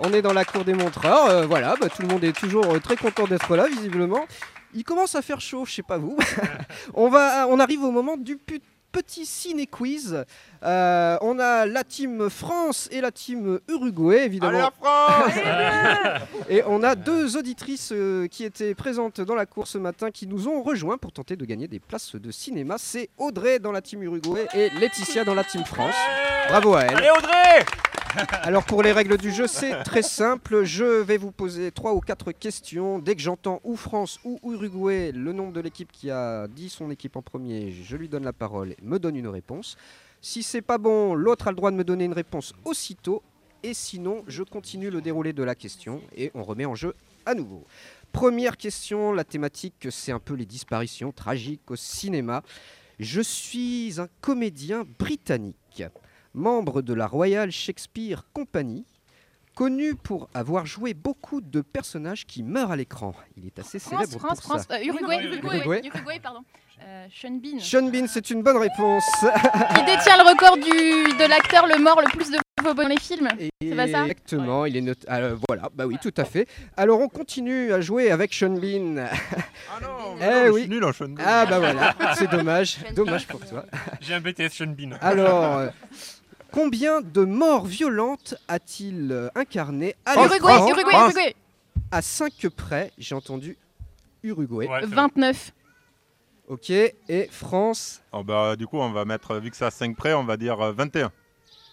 [0.00, 1.26] On est dans la cour des montreurs.
[1.26, 4.26] euh, voilà, bah, tout le monde est toujours euh, très content d'être là, visiblement.
[4.74, 6.16] Il commence à faire chaud, je sais pas vous.
[6.94, 8.38] on, va, on arrive au moment du
[8.94, 10.24] petit ciné quiz.
[10.62, 14.70] Euh, on a la team France et la team Uruguay, évidemment.
[16.48, 20.26] Et on a deux auditrices euh, qui étaient présentes dans la course ce matin qui
[20.26, 22.76] nous ont rejoints pour tenter de gagner des places de cinéma.
[22.78, 25.94] C'est Audrey dans la team Uruguay et Laetitia dans la team France.
[26.48, 26.96] Bravo à elle.
[26.96, 27.64] Allez Audrey
[28.42, 30.64] Alors pour les règles du jeu, c'est très simple.
[30.64, 32.98] Je vais vous poser trois ou quatre questions.
[32.98, 36.90] Dès que j'entends ou France ou Uruguay, le nom de l'équipe qui a dit son
[36.90, 39.76] équipe en premier, je lui donne la parole et me donne une réponse.
[40.20, 43.22] Si c'est pas bon, l'autre a le droit de me donner une réponse aussitôt.
[43.62, 46.94] Et sinon, je continue le déroulé de la question et on remet en jeu
[47.26, 47.64] à nouveau.
[48.12, 52.42] Première question, la thématique, c'est un peu les disparitions tragiques au cinéma.
[53.00, 55.82] Je suis un comédien britannique,
[56.34, 58.84] membre de la Royal Shakespeare Company.
[59.54, 63.14] connu pour avoir joué beaucoup de personnages qui meurent à l'écran.
[63.36, 64.74] Il est assez France, célèbre France, pour France, ça.
[64.76, 65.80] euh, Uruguay, Uruguay.
[65.84, 66.40] Uruguay, pardon.
[66.82, 67.60] Euh, Sean Bean.
[67.60, 69.04] Sean Bean, c'est une bonne réponse.
[69.20, 70.62] Qui détient le record du,
[71.18, 73.28] de l'acteur le mort le plus de fois dans les films.
[73.62, 75.06] C'est pas ça Exactement, il est noté.
[75.08, 76.48] alors, voilà, bah oui, tout à fait.
[76.76, 78.96] Alors on continue à jouer avec Sean Bean.
[79.06, 80.62] Ah non, Eh non, oui.
[80.62, 81.22] je suis nul en Sean Bean.
[81.24, 83.64] Ah bah voilà, c'est dommage, dommage pour toi.
[84.00, 84.96] J'ai un BTS Sean Bean.
[85.00, 85.68] Alors, euh,
[86.54, 91.12] combien de morts violentes a-t-il euh, incarné à France, Uruguay, l'écran Uruguay, France.
[91.12, 91.36] Uruguay.
[91.90, 93.58] À 5 près, j'ai entendu
[94.22, 94.68] Uruguay.
[94.68, 94.94] Ouais, c'est vrai.
[94.94, 95.52] 29.
[96.46, 98.02] Ok, et France.
[98.12, 100.36] Oh, bah, du coup, on va mettre, vu que c'est à 5 près, on va
[100.36, 101.10] dire euh, 21.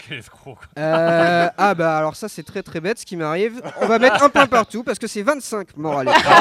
[0.08, 0.56] Quel escroc.
[0.56, 0.84] quoi.
[0.84, 3.62] Euh, ah bah alors ça c'est très très bête ce qui m'arrive.
[3.82, 6.36] On va mettre un point partout parce que c'est 25 morts à l'écran.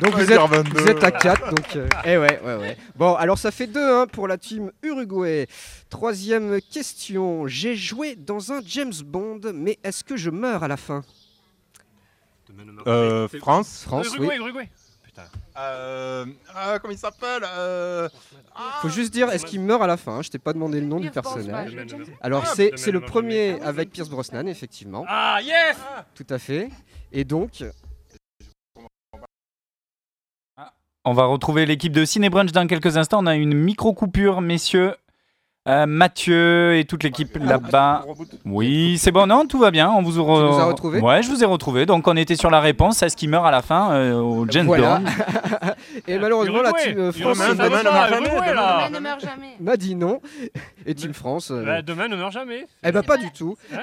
[0.00, 0.80] donc vous dire êtes, 22.
[0.80, 2.76] vous êtes à 4 donc euh, eh ouais ouais ouais.
[2.96, 5.46] Bon alors ça fait 2 pour la team Uruguay.
[5.88, 7.46] Troisième question.
[7.46, 11.02] J'ai joué dans un James Bond mais est-ce que je meurs à la fin?
[12.86, 13.82] Euh, France.
[13.84, 14.26] France oui.
[14.26, 14.68] Uruguay, Uruguay.
[15.12, 15.28] Putain.
[15.58, 18.08] Euh, ah, comment il s'appelle euh,
[18.80, 20.22] Faut juste dire est-ce qu'il meurt à la fin?
[20.22, 21.76] Je t'ai pas demandé le nom du personnage.
[22.22, 25.04] Alors Ah, c'est c'est le premier avec Pierce Brosnan effectivement.
[25.06, 25.76] Ah, yes
[26.14, 26.70] Tout à fait.
[27.12, 27.62] Et donc
[31.04, 33.22] On va retrouver l'équipe de Ciné Brunch dans quelques instants.
[33.22, 34.94] On a une micro-coupure, messieurs.
[35.68, 38.04] Euh, Mathieu et toute l'équipe là-bas.
[38.44, 39.88] Oui, c'est bon, non, tout va bien.
[39.90, 40.98] On vous, re- nous as retrouvés?
[41.00, 41.86] Ouais, je vous ai retrouvé.
[41.86, 43.00] Donc on était sur la réponse.
[43.04, 44.98] Est-ce qu'il meurt à la fin euh, au James Voilà.
[44.98, 45.04] Bond
[46.08, 46.82] Et malheureusement, la Uruguay.
[46.88, 48.88] team euh, France Uruguay, Demain, ça demain, va, demain, Uruguay, demain, là.
[48.88, 49.50] Demain ne meurt jamais.
[49.60, 50.20] m'a dit non.
[50.84, 52.66] Et team France, euh, Bah, demain ne meurt jamais.
[52.82, 53.56] eh ben pas pas- du tout.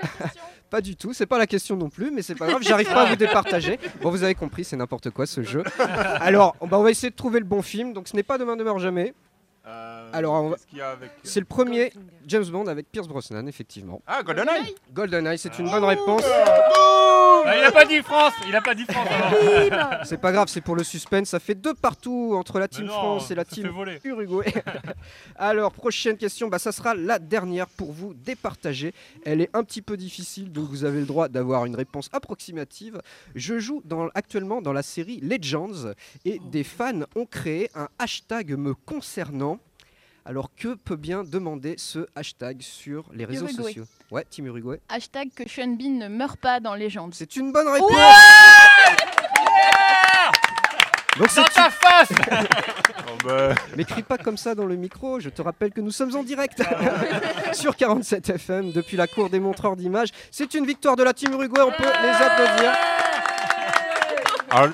[0.70, 1.13] Pas du tout.
[1.13, 2.62] C'est pas la question non plus, mais c'est pas grave.
[2.62, 3.80] J'arrive pas à vous départager.
[4.04, 5.63] Bon, vous avez compris, c'est n'importe quoi ce jeu.
[6.22, 7.92] Alors, bah, on va essayer de trouver le bon film.
[7.94, 9.15] Donc, ce n'est pas Demain ne meurt jamais.
[9.69, 11.12] Euh, Alors, avec...
[11.23, 11.93] C'est le premier
[12.25, 14.01] James Bond avec Pierce Brosnan, effectivement.
[14.08, 16.23] Ah, GoldenEye GoldenEye, c'est une bonne réponse.
[17.45, 19.08] Ah, il a pas dit France Il a pas dit France.
[20.06, 21.30] C'est pas grave, c'est pour le suspense.
[21.30, 23.99] Ça fait deux partout entre la team non, France et la ça fait team voler.
[24.04, 24.54] Uruguay.
[25.36, 28.93] Alors, prochaine question, bah, ça sera la dernière pour vous départager.
[29.25, 33.02] Elle est un petit peu difficile, donc vous avez le droit d'avoir une réponse approximative.
[33.36, 35.93] Je joue dans, actuellement dans la série Legends
[36.25, 39.60] et des fans ont créé un hashtag me concernant.
[40.25, 43.63] Alors, que peut bien demander ce hashtag sur les réseaux Uruguay.
[43.63, 43.86] sociaux?
[44.12, 44.79] Ouais, Team Uruguay.
[44.89, 47.13] Hashtag que Sean Bean ne meurt pas dans Légende.
[47.13, 47.91] C'est une bonne réponse
[51.17, 52.10] Donc c'est Dans ta face
[53.08, 55.91] Oh, bah, Mais crie pas comme ça dans le micro, je te rappelle que nous
[55.91, 56.62] sommes en direct
[57.53, 60.10] sur 47 FM depuis la cour des montreurs d'images.
[60.32, 62.71] C'est une victoire de la team Uruguay, on peut les applaudir.
[64.52, 64.74] Alors,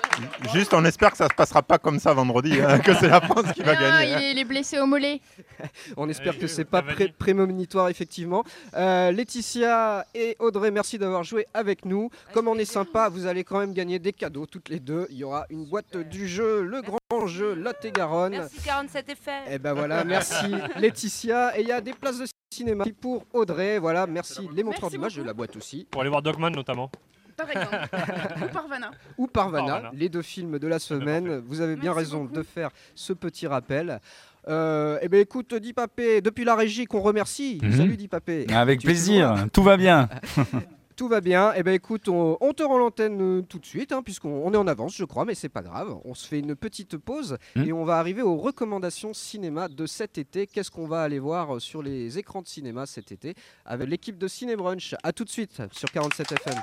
[0.53, 3.21] juste, on espère que ça se passera pas comme ça vendredi, hein, que c'est la
[3.21, 4.09] France qui va Ah, gagner.
[4.09, 4.19] il, hein.
[4.19, 5.21] est, il est blessé au mollet.
[5.97, 8.43] On espère Ouais, que c'est pas pré- prémonitoire effectivement.
[8.75, 12.09] Euh, Laetitia et Audrey, merci d'avoir joué avec nous.
[12.33, 15.07] Comme on est sympa, vous allez quand même gagner des cadeaux toutes les deux.
[15.09, 18.31] Il y aura une boîte du jeu, le grand jeu Lot-et-Garonne.
[18.33, 19.33] Merci 47 FM.
[19.51, 20.45] Et ben voilà, merci
[20.77, 21.57] Laetitia.
[21.57, 23.79] Et il y a des places de cinéma pour Audrey.
[23.79, 25.87] Voilà, merci les montreurs Merci d'images de la boîte aussi.
[25.89, 26.89] Pour aller voir Dogman notamment.
[27.37, 27.75] Par exemple.
[28.43, 28.91] Ou Parvana.
[29.17, 29.91] ou Parvana, Parvana.
[29.93, 31.39] les deux films de la semaine.
[31.45, 32.35] Vous avez bien Merci raison beaucoup.
[32.35, 33.99] de faire ce petit rappel.
[34.47, 37.59] Euh, eh bien écoute, Di Papé, depuis la régie qu'on remercie.
[37.61, 37.71] Mhm.
[37.73, 38.45] Salut Di Papé.
[38.53, 39.47] Avec Tu plaisir.
[39.51, 40.07] Tout va bien.
[40.95, 41.51] Tout va bien.
[41.57, 44.53] Eh bien écoute, on, on te rend l'antenne euh, tout de suite, hein, puisqu'on on
[44.53, 45.93] est en avance, je crois, mais c'est pas grave.
[46.05, 47.67] On se fait une petite pause Mhm.
[47.67, 50.47] et on va arriver aux recommandations cinéma de cet été.
[50.47, 53.33] Qu'est-ce qu'on va aller voir euh, sur les écrans de cinéma cet été
[53.65, 54.95] avec l'équipe de Ciné Brunch?
[55.03, 56.55] À tout de suite sur 47 FM.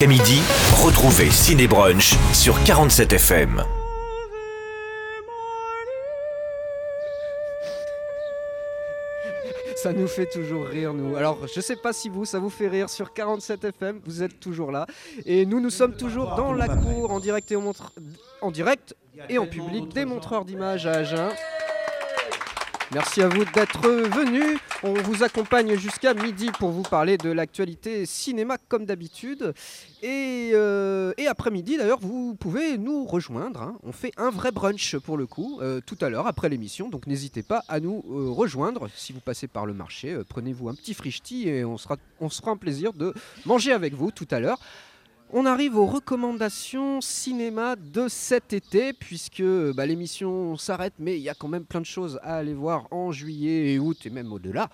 [0.00, 0.40] À midi,
[0.84, 3.64] retrouvez Ciné Brunch sur 47 FM.
[9.82, 11.14] Ça nous fait toujours rire, nous.
[11.14, 14.40] Alors, je sais pas si vous, ça vous fait rire sur 47 FM, vous êtes
[14.40, 14.86] toujours là.
[15.24, 17.52] Et nous, nous sommes toujours dans la cour, en direct
[19.28, 21.28] et en, public des montreurs d'images à Agen.
[22.94, 24.58] Merci à vous d'être venus.
[24.82, 29.52] On vous accompagne jusqu'à midi pour vous parler de l'actualité cinéma comme d'habitude.
[30.02, 33.60] Et, euh, après-midi, d'ailleurs, vous pouvez nous rejoindre.
[33.60, 33.76] hein.
[33.82, 36.88] On fait un vrai brunch pour le coup, euh, tout à l'heure, après l'émission.
[36.88, 38.88] Donc n'hésitez pas à nous euh, rejoindre.
[38.96, 42.40] Si vous passez par le marché, prenez-vous un petit frichti et on sera, on se
[42.40, 43.12] fera un plaisir de
[43.44, 44.58] manger avec vous tout à l'heure.
[45.30, 49.42] On arrive aux recommandations cinéma de cet été, puisque
[49.74, 52.86] bah, l'émission s'arrête, mais il y a quand même plein de choses à aller voir
[52.90, 54.70] en juillet et août et même au-delà.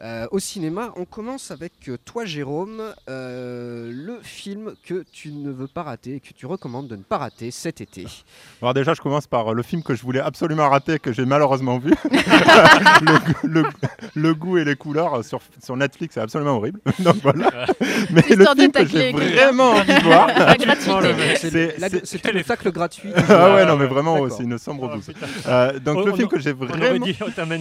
[0.00, 2.80] Euh, au cinéma, on commence avec euh, toi, Jérôme,
[3.10, 7.02] euh, le film que tu ne veux pas rater et que tu recommandes de ne
[7.02, 8.06] pas rater cet été.
[8.62, 11.78] Alors déjà, je commence par le film que je voulais absolument rater, que j'ai malheureusement
[11.78, 11.90] vu.
[12.04, 13.64] le, le-
[14.14, 16.80] le goût et les couleurs sur, sur Netflix, c'est absolument horrible.
[17.00, 17.66] Donc voilà.
[18.10, 20.26] Mais le Histoire film que j'ai vraiment envie de voir.
[20.28, 21.74] La gratuité.
[22.04, 23.10] C'est le tacle gratuit.
[23.28, 25.06] Ah ouais, non, mais vraiment, c'est une sombre Oh, douce.
[25.06, 25.26] putain.
[25.48, 27.06] Euh, donc On- le film a- que j'ai On aurait vraiment...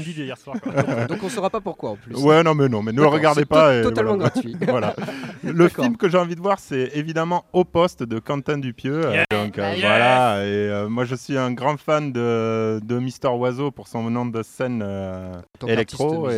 [0.03, 0.55] dit hier soir.
[1.09, 2.15] Donc on saura pas pourquoi en plus.
[2.15, 3.81] Ouais, non, mais non, mais ne le regardez pas.
[3.81, 4.55] totalement gratuit.
[4.67, 4.95] voilà.
[5.43, 9.01] Le film que j'ai envie de voir, c'est évidemment Au Poste de Quentin Dupieux.
[9.05, 9.81] Euh, donc euh, Yes.
[9.81, 10.45] voilà.
[10.45, 14.83] Et moi, je suis un grand fan de, Mister Oiseau pour son nom de scène
[15.67, 16.29] électro.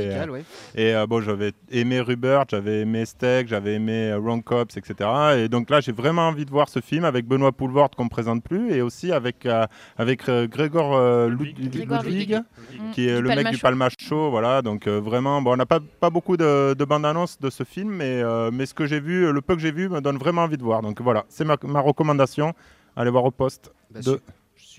[0.76, 5.10] Et, bon, j'avais aimé Rubert, j'avais aimé Steak, j'avais aimé Ron Cops, etc.
[5.38, 8.10] Et donc là, j'ai vraiment envie de voir ce film avec Benoît Poulvord qu'on ne
[8.10, 9.66] présente plus et aussi avec, euh,
[9.98, 11.76] avec euh, Grégor euh, Ludwig.
[11.76, 12.40] Ludwig.
[12.94, 13.58] qui est Du le mec Palma du.
[13.58, 14.30] Palma Show.
[14.30, 17.50] Voilà, donc euh, vraiment, bon, on n'a pas, pas beaucoup de, de bandes annonces de
[17.50, 20.02] ce film, mais, euh, mais ce que j'ai vu, le peu que j'ai vu, me
[20.02, 20.82] donne vraiment envie de voir.
[20.82, 22.54] Donc voilà, c'est ma, ma recommandation.
[22.96, 23.72] Allez voir au poste.
[23.92, 24.20] Bah, de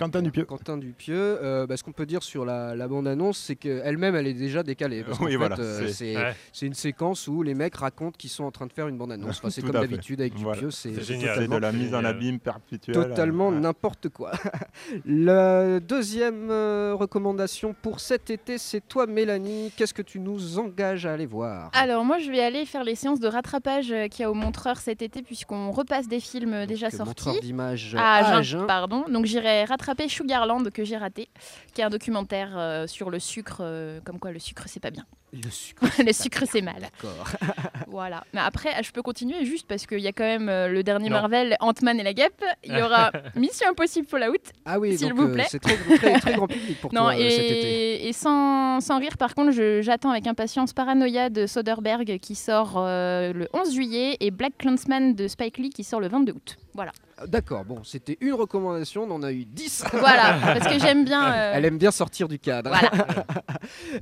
[0.00, 0.22] Quentin.
[0.22, 0.44] Dupieux.
[0.44, 1.38] Quentin Dupieux.
[1.42, 4.62] euh, bah, ce qu'on peut dire sur la, la bande-annonce, c'est qu'elle-même, elle est déjà
[4.62, 5.04] décalée.
[5.04, 6.34] Parce Oui, fait, voilà, euh, c'est- Ouais.
[6.62, 9.38] une séquence où les mecs racontent qu'ils sont en train de faire une bande-annonce.
[9.38, 10.54] Enfin, c'est comme à d'habitude avec Voilà.
[10.56, 10.70] Dupieux.
[10.70, 11.34] C'est C'est c'est génial.
[11.36, 12.94] C'est de totalement, la mise en abîme perpétuelle.
[12.94, 13.60] totalement Ouais.
[13.60, 14.32] n'importe quoi.
[15.04, 19.72] la deuxième euh, recommandation pour cet été, c'est toi, Mélanie.
[19.76, 21.70] Qu'est-ce que tu nous engages à aller voir?
[21.74, 24.78] Alors moi je vais aller faire les séances de rattrapage qu'il y a au Montreur
[24.78, 27.08] cet été puisqu'on repasse des films Donc, déjà sortis.
[27.26, 28.66] montreur d'images À à Agen, Agen.
[28.66, 29.04] pardon.
[29.08, 31.29] Donc j'irai rattraper Sugarland que j'ai raté,
[31.74, 34.90] qui est un documentaire euh, sur le sucre, euh, comme quoi le sucre c'est pas
[34.90, 35.05] bien.
[35.33, 35.85] Le sucre.
[36.05, 36.81] le sucre c'est mal.
[36.81, 37.29] D'accord.
[37.90, 38.22] Voilà.
[38.33, 41.09] Mais après, je peux continuer juste parce qu'il y a quand même euh, le dernier
[41.09, 41.16] Non.
[41.16, 42.44] Marvel, Ant-Man et la Guêpe.
[42.62, 44.37] Il y aura Mission Impossible Fallout.
[44.64, 45.46] Ah oui, S'il donc vous euh, plaît.
[45.48, 48.05] c'est très, très, très grand public pour Non, toi euh, cet été.
[48.05, 52.37] et, et sans, sans rire, par contre, je- j'attends avec impatience Paranoia de Soderbergh qui
[52.37, 56.33] sort euh, le 11 juillet et Black Clansman de Spike Lee qui sort le 22
[56.33, 56.57] août.
[56.74, 56.92] Voilà.
[57.26, 59.85] D'accord, bon, c'était une recommandation, on en a eu 10.
[59.92, 61.33] Voilà, parce que j'aime bien.
[61.33, 62.70] euh, Elle aime bien sortir du cadre.
[62.70, 62.90] Voilà.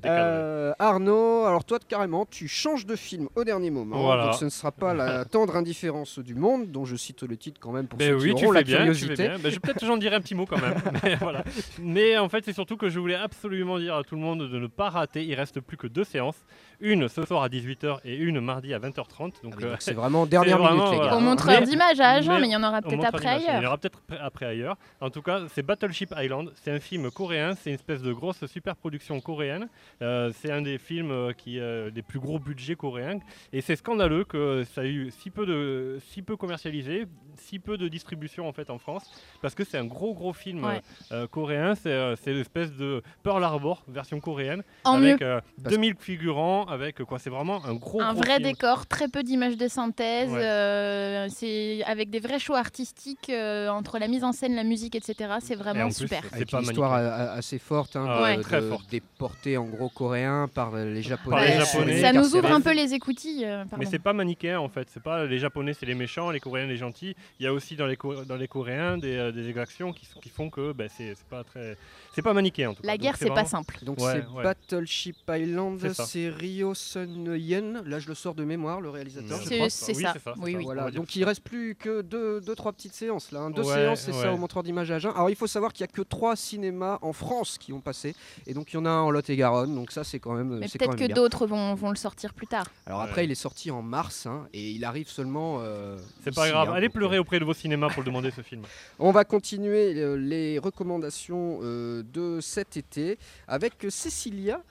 [0.04, 4.00] Euh, Arnaud, alors toi carrément, tu changes de film au dernier moment.
[4.02, 4.26] Voilà.
[4.26, 7.58] Donc ce ne sera pas la tendre indifférence du monde, dont je cite le titre
[7.60, 9.16] quand même pour Ben ceux oui, qui tu auront fais la bien, tu curiosité.
[9.16, 9.38] fais bien.
[9.38, 10.74] Ben, je peut-être j'en dirai un petit mot quand même.
[11.02, 11.44] Mais, voilà.
[11.80, 14.58] Mais en fait, c'est surtout que je voulais absolument dire à tout le monde de
[14.58, 15.24] ne pas rater.
[15.24, 16.36] Il reste plus que deux séances.
[16.80, 19.04] Une ce soir à 18h et une mardi à 20h30.
[19.20, 21.16] Ah Donc, oui, euh, c'est vraiment dernière vraiment, minute, les gars.
[21.16, 23.08] Au montreur Mais- d'image à Agen, mais- mais il y en aura au peut-être montreur
[23.14, 23.40] après d'image.
[23.42, 23.68] Il y en ailleurs.
[23.70, 24.76] aura peut-être pr- après ailleurs.
[25.00, 26.52] En tout cas, c'est Battleship Island.
[26.54, 27.54] C'est un film coréen.
[27.56, 29.68] C'est une espèce de grosse super production coréenne.
[30.02, 33.18] Euh, c'est un des films euh, qui euh, des plus gros budgets coréens.
[33.52, 37.76] Et c'est scandaleux que ça ait eu si peu de si peu commercialisé, si peu
[37.76, 39.10] de distribution en fait en France,
[39.42, 40.80] parce que c'est un gros gros film Ouais.
[41.10, 41.74] euh, coréen.
[41.74, 45.10] C'est c'est l'espèce de Pearl Harbor version coréenne En mieux.
[45.10, 48.48] avec euh, Parce- 2000 figurants, avec quoi C'est vraiment un gros Un gros vrai film.
[48.50, 50.38] décor, très peu d'images de synthèse, Ouais.
[50.42, 54.94] euh, c'est avec des vrais choix artistiques euh, entre la mise en scène, la musique,
[54.94, 55.34] etc.
[55.40, 56.22] C'est Et en vraiment plus, super.
[56.30, 58.88] c'est Avec pas une histoire assez forte, hein, Ah de- ouais, de- très forte.
[58.90, 61.36] déportée en gros coréen par les japonais.
[61.36, 62.00] Par les Japonais.
[62.00, 63.44] ça nous ouvre un peu les écoutilles.
[63.44, 63.64] euh.
[63.78, 66.66] Mais c'est pas manichéen en fait, c'est pas les japonais c'est les méchants, les coréens
[66.66, 67.14] les gentils.
[67.40, 70.20] Il y a aussi dans les, Co- dans les coréens des, des exactions qui, sont-
[70.20, 71.76] qui font que ben, c'est c'est pas très.
[72.14, 72.86] C'est pas manichéen en tout cas.
[72.88, 73.78] La Donc, guerre, c'est pas vraiment- simple.
[73.82, 74.42] Donc Ouais, c'est ouais.
[74.42, 76.28] Battleship Island, C'est
[76.74, 79.40] Sun Yen, là je le sors de mémoire, le réalisateur.
[79.42, 79.70] Je C'est- crois.
[79.70, 80.12] c'est Oui, ça.
[80.14, 80.58] c'est ça, c'est Oui, ça.
[80.58, 80.64] oui.
[80.64, 83.40] Voilà, donc il reste plus que deux, deux trois petites séances là.
[83.40, 83.50] hein.
[83.50, 85.10] Deux Ouais, séances, c'est ça au montreur d'image à Agen.
[85.14, 88.14] Alors il faut savoir qu'il y a que trois cinémas en France qui ont passé,
[88.46, 90.58] et donc il y en a un en Lot-et-Garonne, donc ça c'est quand même.
[90.58, 91.22] Mais c'est quand peut-être même que bien.
[91.22, 92.66] d'autres vont, vont le sortir plus tard.
[92.86, 95.58] Alors après il est sorti en mars, hein, et il arrive seulement.
[95.60, 98.42] euh, C'est pas grave, hein, allez pleurer auprès de vos cinémas pour le demander ce
[98.42, 98.62] film.
[98.98, 104.62] On va continuer euh, les recommandations euh, de cet été avec Cécilia.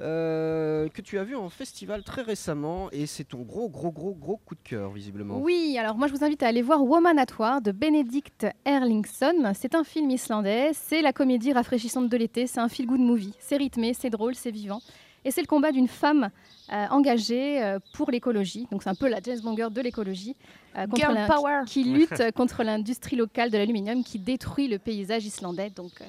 [0.00, 4.14] Euh, que tu as vu en festival très récemment et c'est ton gros gros gros
[4.14, 5.38] gros coup de cœur visiblement.
[5.38, 9.52] Oui, alors moi je vous invite à aller voir Woman at War de Benedict Erlingsson.
[9.54, 13.34] C'est un film islandais, c'est la comédie rafraîchissante de l'été, c'est un feel-good movie.
[13.38, 14.80] C'est rythmé, c'est drôle, c'est vivant.
[15.24, 16.30] Et c'est le combat d'une femme
[16.72, 18.66] euh, engagée euh, pour l'écologie.
[18.72, 20.34] Donc c'est un peu la James Bond girl de l'écologie.
[20.76, 21.60] euh, contre Girl la- power.
[21.66, 25.70] Qui lutte contre l'industrie locale de l'aluminium qui détruit le paysage islandais.
[25.70, 26.04] Donc euh,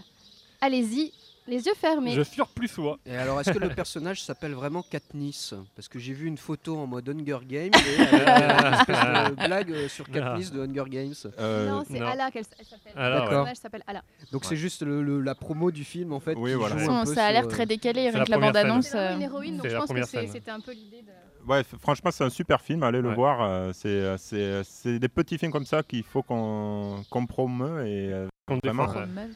[0.62, 1.12] allez-y,
[1.48, 2.14] les yeux fermés.
[2.14, 2.98] Je surplussois.
[3.06, 6.78] Et alors est-ce que le personnage s'appelle vraiment Katniss Parce que j'ai vu une photo
[6.78, 8.98] en mode Hunger Games et euh, une espèce
[9.30, 11.14] de blague euh, sur Katniss de Hunger Games.
[11.40, 12.00] Euh, non, c'est.
[12.02, 12.94] Ala qu'elle s'appelle.
[12.96, 14.04] Le personnage s'appelle Ala.
[14.32, 16.36] Donc c'est juste le- le- la promo du film en fait.
[16.38, 17.06] Oui, qui voilà.
[17.06, 18.64] ça a l'air très décalé c'est avec la la première scène.
[18.64, 18.88] bande-annonce.
[18.88, 21.12] C'est euh, une héroïne, donc je la pense que c'était un peu l'idée de.
[21.52, 22.84] Ouais, franchement, c'est un super film.
[22.84, 23.40] Allez le voir.
[23.42, 28.60] euh, c'est, des petits films comme ça qu'il faut qu'on, qu'on promeut et euh, Qu'on
[28.64, 29.06] Vraiment, défend, ouais.
[29.16, 29.30] ouais.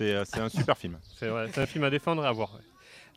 [0.00, 0.98] C'est, euh, c'est un super film.
[1.18, 2.58] C'est un film à défendre et à voir.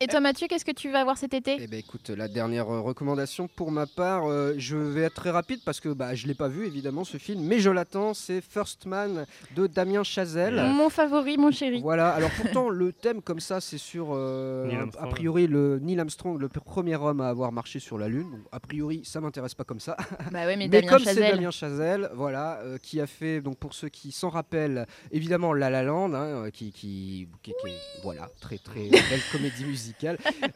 [0.00, 1.56] Et toi, Mathieu, qu'est-ce que tu vas voir cet été?
[1.60, 5.30] Eh ben écoute, la dernière euh, recommandation pour ma part, euh, je vais être très
[5.30, 8.40] rapide parce que bah, je l'ai pas vu évidemment ce film, mais je l'attends, c'est
[8.40, 10.56] First Man de Damien Chazelle.
[10.74, 11.80] Mon favori, mon chéri.
[11.80, 15.06] Voilà, alors pourtant le thème comme ça c'est sur euh, Neil un- Armstrong.
[15.06, 18.30] a priori le Neil Armstrong, le pr- premier homme à avoir marché sur la Lune.
[18.30, 19.96] Donc, a priori ça m'intéresse pas comme ça.
[20.32, 21.14] Bah ouais, mais, Mais Damien comme c'est.
[21.30, 25.70] Damien Chazelle, voilà, euh, qui a fait, donc pour ceux qui s'en rappellent, évidemment La
[25.70, 29.83] La Land, hein, qui, qui, qui- qui- voilà, très très belle comédie musicale.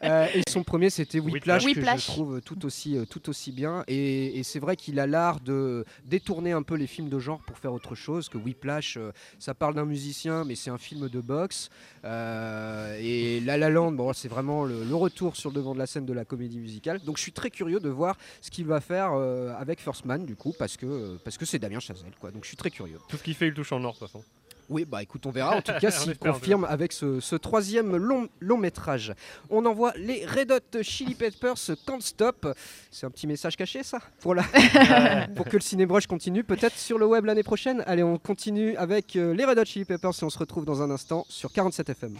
[0.03, 1.95] Euh, et son premier, c'était Whiplash, Whiplash.
[1.95, 3.83] que je trouve tout aussi, euh, tout aussi bien.
[3.87, 7.41] Et, et c'est vrai qu'il a l'art de détourner un peu les films de genre
[7.41, 8.29] pour faire autre chose.
[8.29, 11.69] Que Whiplash, euh, ça parle d'un musicien, mais c'est un film de boxe.
[12.05, 15.79] Euh, et La La Land, bon, c'est vraiment le, le retour sur le devant de
[15.79, 16.99] la scène de la comédie musicale.
[16.99, 19.11] Donc je suis très curieux de voir ce qu'il va faire
[19.57, 22.31] avec First Man, du coup, parce que parce que c'est Damien Chazelle, quoi.
[22.31, 22.97] Donc je suis très curieux.
[23.09, 24.23] Tout ce qu'il fait, il touche en or, de toute façon.
[24.69, 25.57] Oui, bah écoute, on verra.
[25.57, 29.13] En tout cas, s'il confirme avec ce, ce troisième long, long métrage.
[29.49, 31.55] On envoie les Red Hot Chili Peppers
[31.85, 32.55] Can't Stop.
[32.91, 34.43] C'est un petit message caché, ça pour, la...
[35.35, 37.83] pour que le cinébrush continue, peut-être sur le web l'année prochaine.
[37.87, 40.81] Allez, on continue avec euh, les Red Hot Chili Peppers et on se retrouve dans
[40.81, 42.15] un instant sur 47 FM.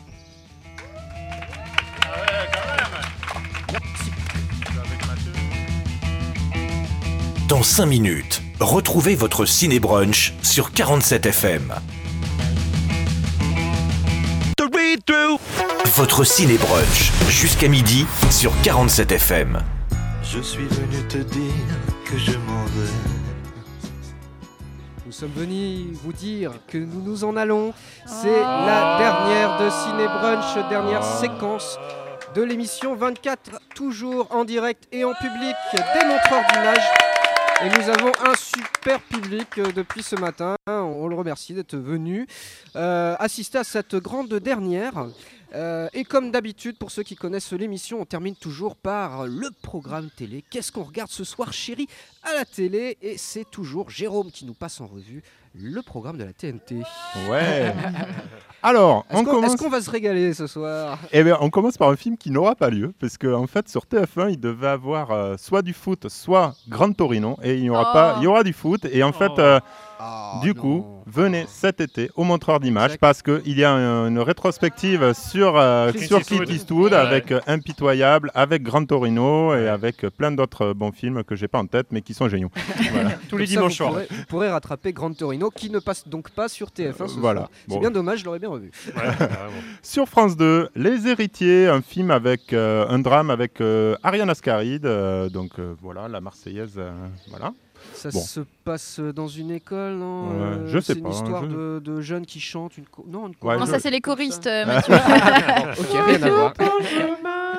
[7.47, 11.73] Dans 5 minutes, retrouvez votre ciné-brunch sur 47 FM.
[15.95, 19.59] Votre ciné-brunch jusqu'à midi sur 47 FM.
[20.23, 21.53] Je suis venu te dire
[22.05, 22.89] que je m'en vais.
[25.05, 27.71] Nous sommes venus vous dire que nous nous en allons.
[28.07, 31.77] C'est la dernière de Ciné Brunch, dernière séquence
[32.33, 37.08] de l'émission 24, toujours en direct et en public des montreurs d'image.
[37.61, 40.55] Et nous avons un super public euh, depuis ce matin.
[40.65, 42.25] On le remercie d'être venu
[42.77, 45.07] euh, assister à cette grande dernière.
[45.55, 50.09] Euh, et comme d'habitude, pour ceux qui connaissent l'émission, on termine toujours par le programme
[50.15, 50.41] télé.
[50.49, 51.87] Qu'est-ce qu'on regarde ce soir, chérie,
[52.23, 52.97] à la télé?
[53.01, 55.21] Et c'est toujours Jérôme qui nous passe en revue
[55.55, 56.83] le programme de la TNT.
[57.29, 57.73] Ouais.
[58.61, 59.53] Alors, Est-ce on qu'on commence.
[59.53, 60.99] est-ce qu'on va se régaler ce soir?
[61.13, 63.69] Eh bien, on commence par un film qui n'aura pas lieu, parce qu'en en fait,
[63.69, 67.69] sur TF1, il devait avoir euh, soit du foot, soit Grand Torino, et il n'y
[67.69, 67.93] aura Oh.
[67.93, 69.39] pas, il y aura du foot, et en fait, Oh.
[69.39, 69.59] euh,
[70.01, 70.53] Ah, du non.
[70.61, 75.57] coup, venez cet été au montreur d'images, parce qu'il y a un- une rétrospective sur,
[75.57, 76.39] euh, Clint sur Eastwood.
[76.45, 76.97] Clint Eastwood, Ouais.
[76.97, 81.35] avec euh, Impitoyable, avec Grand Torino, et avec euh, plein d'autres euh, bons films que
[81.35, 82.49] j'ai pas en tête, mais qui sont géniaux.
[82.93, 83.11] Voilà.
[83.29, 83.93] Tous les dimanches vous soirs.
[84.09, 87.41] vous pourrez rattraper Grand Torino qui ne passe donc pas sur TF1 ce Voilà.
[87.41, 87.49] soir.
[87.67, 87.79] C'est Bon.
[87.81, 88.71] bien dommage, je l'aurais bien revu.
[88.95, 89.01] Ouais.
[89.83, 94.85] Sur France 2, Les Héritiers, un film avec euh, un drame avec euh, Ariane Ascaride,
[94.85, 96.91] euh, donc euh, voilà, la Marseillaise, euh,
[97.29, 97.53] voilà.
[97.93, 98.21] Ça Bon.
[98.21, 101.49] se passe dans une école, non Ouais, Euh, je sais C'est une pas, histoire je-
[101.49, 103.59] de, de jeunes qui chantent une co- non une Ouais, Non, chorale.
[103.67, 104.93] je- ça, c'est les choristes, euh, Mathieu.
[105.79, 106.53] ok, rien à voir.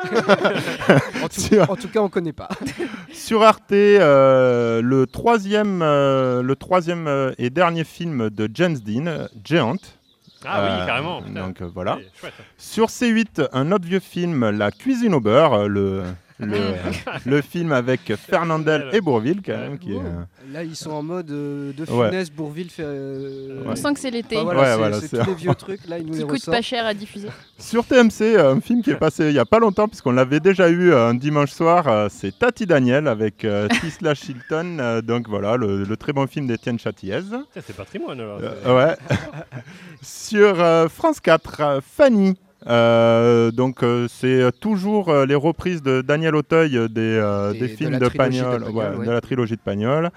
[1.22, 2.48] en, tout, Sur- en tout cas, on connaît pas.
[3.12, 9.76] Sur Arte, euh, le troisième, euh, le troisième et dernier film de James Dean, Giant.
[10.44, 11.22] Ah Euh, oui, carrément.
[11.22, 11.46] putain.
[11.48, 11.98] Donc euh, voilà.
[12.56, 16.02] Sur C8, un autre vieux film, La cuisine au beurre, le,
[16.40, 16.58] le,
[17.26, 19.78] le film avec Fernandel et Bourville, quand même.
[19.78, 22.08] Qui est, euh, Là, ils sont en mode euh, de Ouais.
[22.10, 22.82] finesse, Bourville fait.
[22.84, 24.36] euh, On sent que c'est l'été.
[24.36, 24.66] enfin, voilà, Ouais,
[25.00, 25.86] c'est- voilà, tous les vieux trucs.
[25.88, 27.28] Là, ils nous Qui coûte pas cher à diffuser.
[27.58, 30.40] Sur TMC, euh, un film qui est passé il n'y a pas longtemps, puisqu'on l'avait
[30.40, 34.78] déjà eu un dimanche soir, c'est Tati Daniel avec euh, Tisla Chilton.
[34.80, 37.26] euh, donc voilà, le, le très bon film d'Étienne Châtillaise.
[37.52, 38.40] Tiens, C'est patrimoine alors.
[38.42, 38.96] Euh, ouais.
[40.02, 42.36] Sur euh, France 4, euh, Fanny.
[42.66, 47.58] Euh, donc euh, c'est euh, toujours euh, les reprises de Daniel Auteuil des, Des- des
[47.60, 49.06] de films de, Pagnol, Pagnol, ouais, ouais.
[49.06, 50.10] de la trilogie de Pagnol.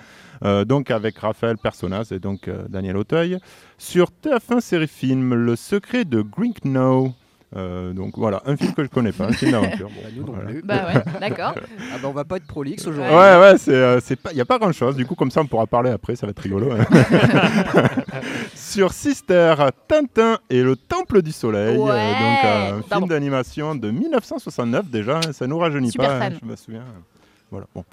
[0.66, 3.38] Donc avec Raphaël Personas et donc Daniel Auteuil.
[3.78, 7.14] Sur TF1 série film, Le secret de Grinknow.
[7.56, 9.90] Euh, donc voilà, un film que je connais pas, un film d'aventure.
[9.90, 10.50] Bon, Bah, nous non voilà.
[10.50, 10.62] plus.
[10.64, 11.54] Bah ouais, d'accord.
[11.56, 13.14] Ah bah, on va pas être prolixe aujourd'hui.
[13.14, 14.96] Ouais, ouais, c'est, euh, c'est pas, il y a pas grand chose.
[14.96, 16.72] Du coup, comme ça, on pourra parler après, ça va être rigolo.
[16.72, 16.84] hein.
[18.56, 19.54] Sur Sister,
[19.88, 25.18] Tintin et le Temple du Soleil, Ouais, donc euh, un film d'animation de 1969 déjà.
[25.18, 26.84] hein, Ça nous rajeunit Super pas, hein, je me souviens.
[27.52, 27.68] Voilà.
[27.76, 27.84] Bon.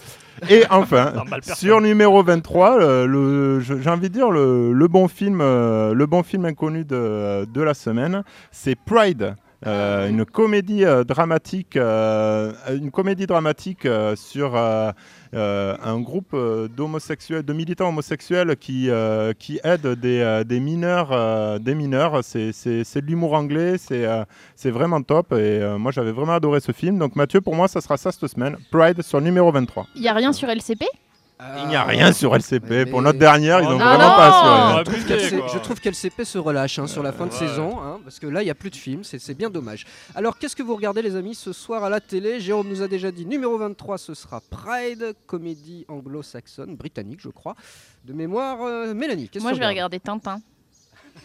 [0.49, 5.41] Et enfin, sur numéro 23, euh, le, j'ai envie de dire le, le bon film,
[5.43, 9.35] euh, le bon film inconnu de, de la semaine, c'est Pride.
[9.67, 14.91] Euh, une comédie euh, dramatique, euh, une comédie dramatique euh, sur euh,
[15.35, 16.35] euh, un groupe
[16.75, 18.89] d'homosexuels, de militants homosexuels qui,
[19.39, 22.25] qui aident des, des mineurs, des mineurs.
[22.25, 24.07] C'est, c'est- c'est de l'humour anglais, c'est,
[24.57, 25.33] c'est vraiment top.
[25.35, 26.99] Et moi, j'avais vraiment adoré ce film.
[26.99, 28.57] Donc, Mathieu, pour moi, ça sera ça cette semaine.
[28.71, 29.87] Pride sur numéro 23.
[29.95, 30.85] Il n'y a rien sur LCP
[31.63, 32.69] Il n'y a rien sur LCP.
[32.71, 33.85] mais- Pour notre dernière, ils Oh ont non.
[33.85, 34.85] vraiment pas assuré.
[34.85, 35.49] Je trouve quoi.
[35.55, 37.39] je trouve qu'LCP se relâche hein, sur la fin de Ouais.
[37.39, 39.87] saison, hein, parce que là, il n'y a plus de films, c'est c'est bien dommage.
[40.15, 42.41] Alors, qu'est-ce que vous regardez, les amis, ce soir à la télé?
[42.41, 47.55] Jérôme nous a déjà dit, numéro 23, ce sera Pride, comédie anglo-saxonne, britannique, je crois.
[48.05, 49.93] De mémoire, euh, Mélanie, qu'est-ce Moi, que je tu vais regardes?
[49.93, 50.41] regarder Tintin.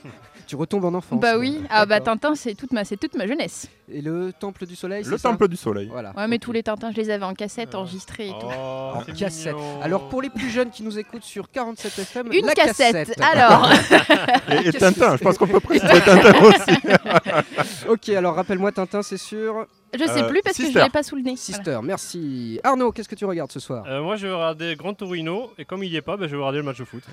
[0.47, 1.19] Tu retombes en enfance.
[1.19, 1.59] Bah oui.
[1.71, 1.99] Ah bah.
[2.01, 3.67] Tintin, c'est toute ma, c'est toute ma jeunesse.
[3.87, 5.87] Et le Temple du Soleil Le c'est ça Temple du Soleil.
[5.91, 6.11] Voilà.
[6.17, 7.77] Ouais, mais tous les Tintins, je les avais en cassette, Euh.
[7.77, 8.47] enregistrés et tout.
[8.49, 9.53] Oh, En cassette.
[9.55, 9.81] mignon.
[9.81, 13.13] Alors pour les plus jeunes qui nous écoutent sur 47 FM, Une la cassette.
[13.21, 13.69] Alors,
[14.65, 17.87] Et, Tintin, je pense qu'on peut préciser Tintin aussi.
[17.89, 19.67] ok, alors rappelle-moi Tintin, c'est sûr.
[19.93, 20.83] je sais Euh, plus parce que je Sister.
[20.83, 21.35] l'ai pas sous le nez.
[21.35, 21.37] Voilà.
[21.63, 22.59] Sister, merci.
[22.63, 25.65] Arnaud, qu'est-ce que tu regardes ce soir Euh, moi, je vais regarder Grand Torino et
[25.65, 27.03] comme il y est pas, bah, je vais regarder le match de foot.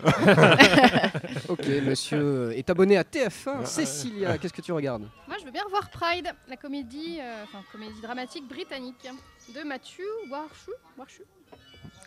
[1.49, 3.65] Ok, monsieur est abonné à TF1.
[3.65, 5.03] Cécilia, qu'est-ce que tu regardes?
[5.29, 9.09] Moi, je veux bien revoir Pride, la comédie, euh, enfin comédie dramatique britannique
[9.53, 10.71] de Matthew Warshu.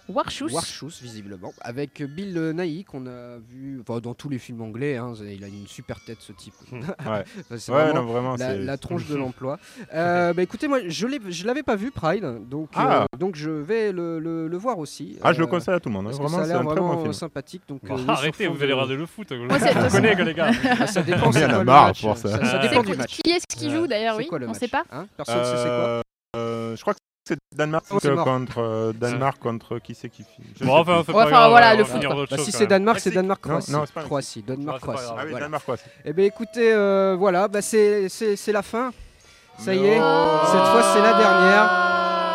[0.07, 0.51] Warchus.
[0.53, 4.97] Warchus, visiblement, avec Bill Nighy qu'on a vu enfin, dans tous les films anglais.
[4.97, 6.53] hein, il a une super tête, ce type.
[6.71, 8.35] Ouais, Enfin, c'est ouais vraiment non, vraiment.
[8.37, 9.57] la, tronche de l'emploi.
[9.93, 13.03] Euh, bah, écoutez, moi, je je l'avais pas vu Pride, donc Ah.
[13.13, 15.17] euh, donc je vais le, le- le voir aussi.
[15.23, 16.05] Ah, je le Euh, conseille à tout le monde.
[16.07, 16.09] hein.
[16.09, 17.13] Parce que Vraiment, ça a c'est l'air un très bon vraiment film.
[17.13, 17.61] sympathique.
[17.67, 19.31] Donc, euh, arrêtez, vous allez de- regarder le foot.
[19.31, 20.51] Moi, Je connais, les gars.
[20.87, 21.27] Ça dépend.
[21.27, 22.43] On c'est en a marre, pour ça.
[22.45, 23.17] Ça, dépend du match.
[23.23, 24.83] Qui est-ce qui joue d'ailleurs Oui, on match sait pas.
[24.91, 26.01] Hein Personne ne sait c'est quoi.
[26.37, 30.47] Euh, je crois que c'est Danemark Oh, contre euh, Danemark contre qui c'est qui finit.
[30.61, 32.67] Bon, enfin, Ouais, grave, voilà, le foot, Bah, si c'est.
[32.67, 33.15] Danemark, c'est Mexique.
[33.15, 33.71] Danemark-Croatie.
[33.71, 34.43] Non, non, c'est pas Croatie.
[34.47, 34.79] Grave.
[34.83, 35.39] Ah oui, voilà.
[35.39, 35.75] Danemark quoi.
[36.03, 38.07] Eh bien écoutez, euh, voilà, bah, c'est
[38.47, 38.91] la fin.
[39.57, 41.71] Ça y est, cette fois c'est la dernière.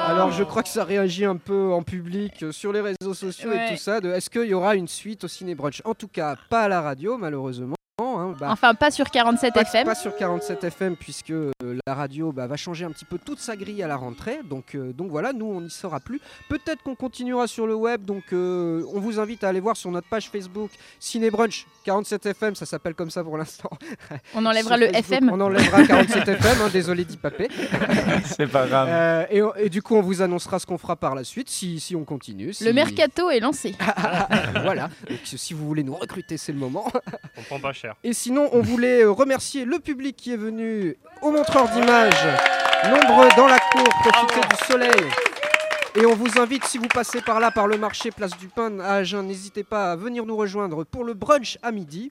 [0.09, 3.53] Alors je crois que ça réagit un peu en public euh, sur les réseaux sociaux
[3.53, 4.01] et tout ça.
[4.01, 5.83] de Est-ce qu'il y aura une suite au Ciné Brunch?
[5.85, 7.77] En tout cas, pas à la radio malheureusement.
[8.01, 9.85] hein, bah, Enfin, pas sur 47 pas, FM.
[9.85, 11.33] pas sur 47 FM puisque
[11.87, 14.41] la radio bah, va changer un petit peu toute sa grille à la rentrée.
[14.49, 16.21] Donc, euh, donc voilà, nous on n'y sera plus.
[16.49, 18.05] Peut-être qu'on continuera sur le web.
[18.05, 22.27] Donc euh, on vous invite à aller voir sur notre page Facebook Ciné Brunch 47
[22.27, 22.55] FM.
[22.55, 23.71] Ça s'appelle comme ça pour l'instant.
[24.35, 25.31] On enlèvera le Facebook, FM.
[25.33, 26.61] On enlèvera 47 FM.
[26.63, 27.49] hein, désolé d'y papé.
[28.25, 28.89] C'est pas grave.
[28.91, 31.97] Euh, et, du coup on vous annoncera ce qu'on fera par la suite si, si
[31.97, 32.53] on continue.
[32.53, 33.75] si- Le mercato est lancé.
[34.63, 34.91] voilà.
[35.09, 36.91] Donc si vous voulez nous recruter, c'est le moment.
[37.37, 37.95] On prend pas cher.
[38.05, 42.27] Et sinon, on voulait euh, remercier le public qui est venu au montreur d'images,
[42.85, 45.11] nombreux dans la cour, profiter du soleil.
[45.97, 48.79] Et on vous invite, si vous passez par là, par le marché Place du Pain
[48.81, 52.11] à Agen, n'hésitez pas à venir nous rejoindre pour le brunch à midi.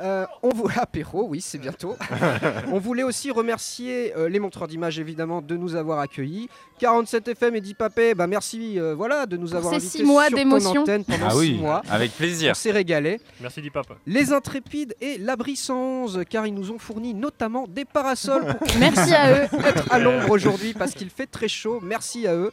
[0.00, 1.96] Euh, on vous apéro, oui, c'est bientôt.
[2.72, 6.48] on voulait aussi remercier euh, les montreurs d'images évidemment de nous avoir accueillis.
[6.78, 9.98] 47 FM et 10 Papé, bah merci, euh, voilà, de nous Pour avoir ces invités
[9.98, 10.82] six mois sur ton d'émotion.
[10.82, 11.82] antenne pendant Ah six oui, mois.
[11.90, 12.52] avec plaisir.
[12.52, 13.20] On s'est régalé.
[13.40, 13.86] Merci Dipap.
[14.06, 19.12] Les Intrépides et l'Abri 111, car ils nous ont fourni notamment des parasols pour Merci
[19.14, 19.48] à eux.
[19.64, 21.80] être à l'ombre aujourd'hui parce qu'il fait très chaud.
[21.82, 22.52] Merci à eux.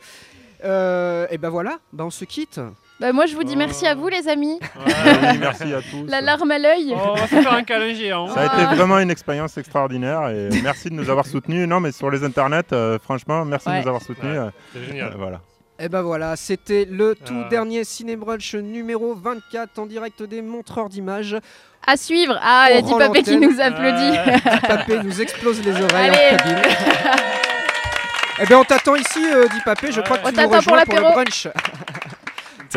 [0.64, 2.60] Euh, et ben voilà, ben on se quitte.
[3.00, 4.58] Bah, moi, je vous dis merci à vous, les amis.
[4.86, 4.94] Oui,
[5.40, 6.06] merci à tous.
[6.08, 6.94] La larme à l'œil.
[6.96, 8.28] Oh, on va se faire un câlin géant.
[8.30, 8.64] Ça a Ah.
[8.64, 11.68] été vraiment une expérience extraordinaire et merci de nous avoir soutenus.
[11.68, 14.32] Non, mais sur les internets, euh, franchement, merci de nous avoir soutenus.
[14.32, 14.46] Ouais.
[14.46, 15.12] euh, C'est génial.
[15.12, 15.42] euh, voilà.
[15.78, 17.50] Et ben voilà, c'était le tout Ah.
[17.50, 21.36] dernier Ciné Brunch numéro 24 en direct des montreurs d'images.
[21.86, 22.40] À suivre.
[22.42, 24.12] Ah, il y a On Dipapé qui nous applaudit.
[24.12, 24.60] Ouais.
[24.70, 26.34] Papé nous explose les oreilles Allez.
[26.34, 26.62] en cabine.
[28.38, 29.94] Eh ben on t'attend ici, euh, dit Papé.
[29.94, 30.24] Je crois Ouais.
[30.24, 31.16] que On tu nous t'attend pour rejoins pour le l'apéro.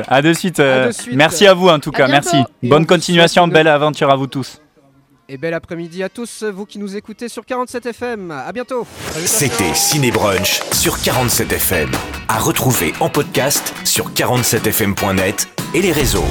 [0.03, 0.07] brunch.
[0.09, 0.61] À de suite.
[0.61, 1.16] euh, À de suite.
[1.16, 2.07] Merci à vous en tout À cas.
[2.07, 2.30] bientôt.
[2.32, 2.51] Merci.
[2.62, 3.46] Et Bonne continuation.
[3.49, 4.61] Belle aventure à vous tous.
[5.30, 8.30] Et bel après-midi à tous, vous qui nous écoutez sur 47 FM.
[8.30, 8.86] À bientôt.
[9.26, 11.90] C'était Ciné Brunch sur 47 FM.
[12.28, 16.24] À retrouver en podcast sur 47fm.net et les réseaux.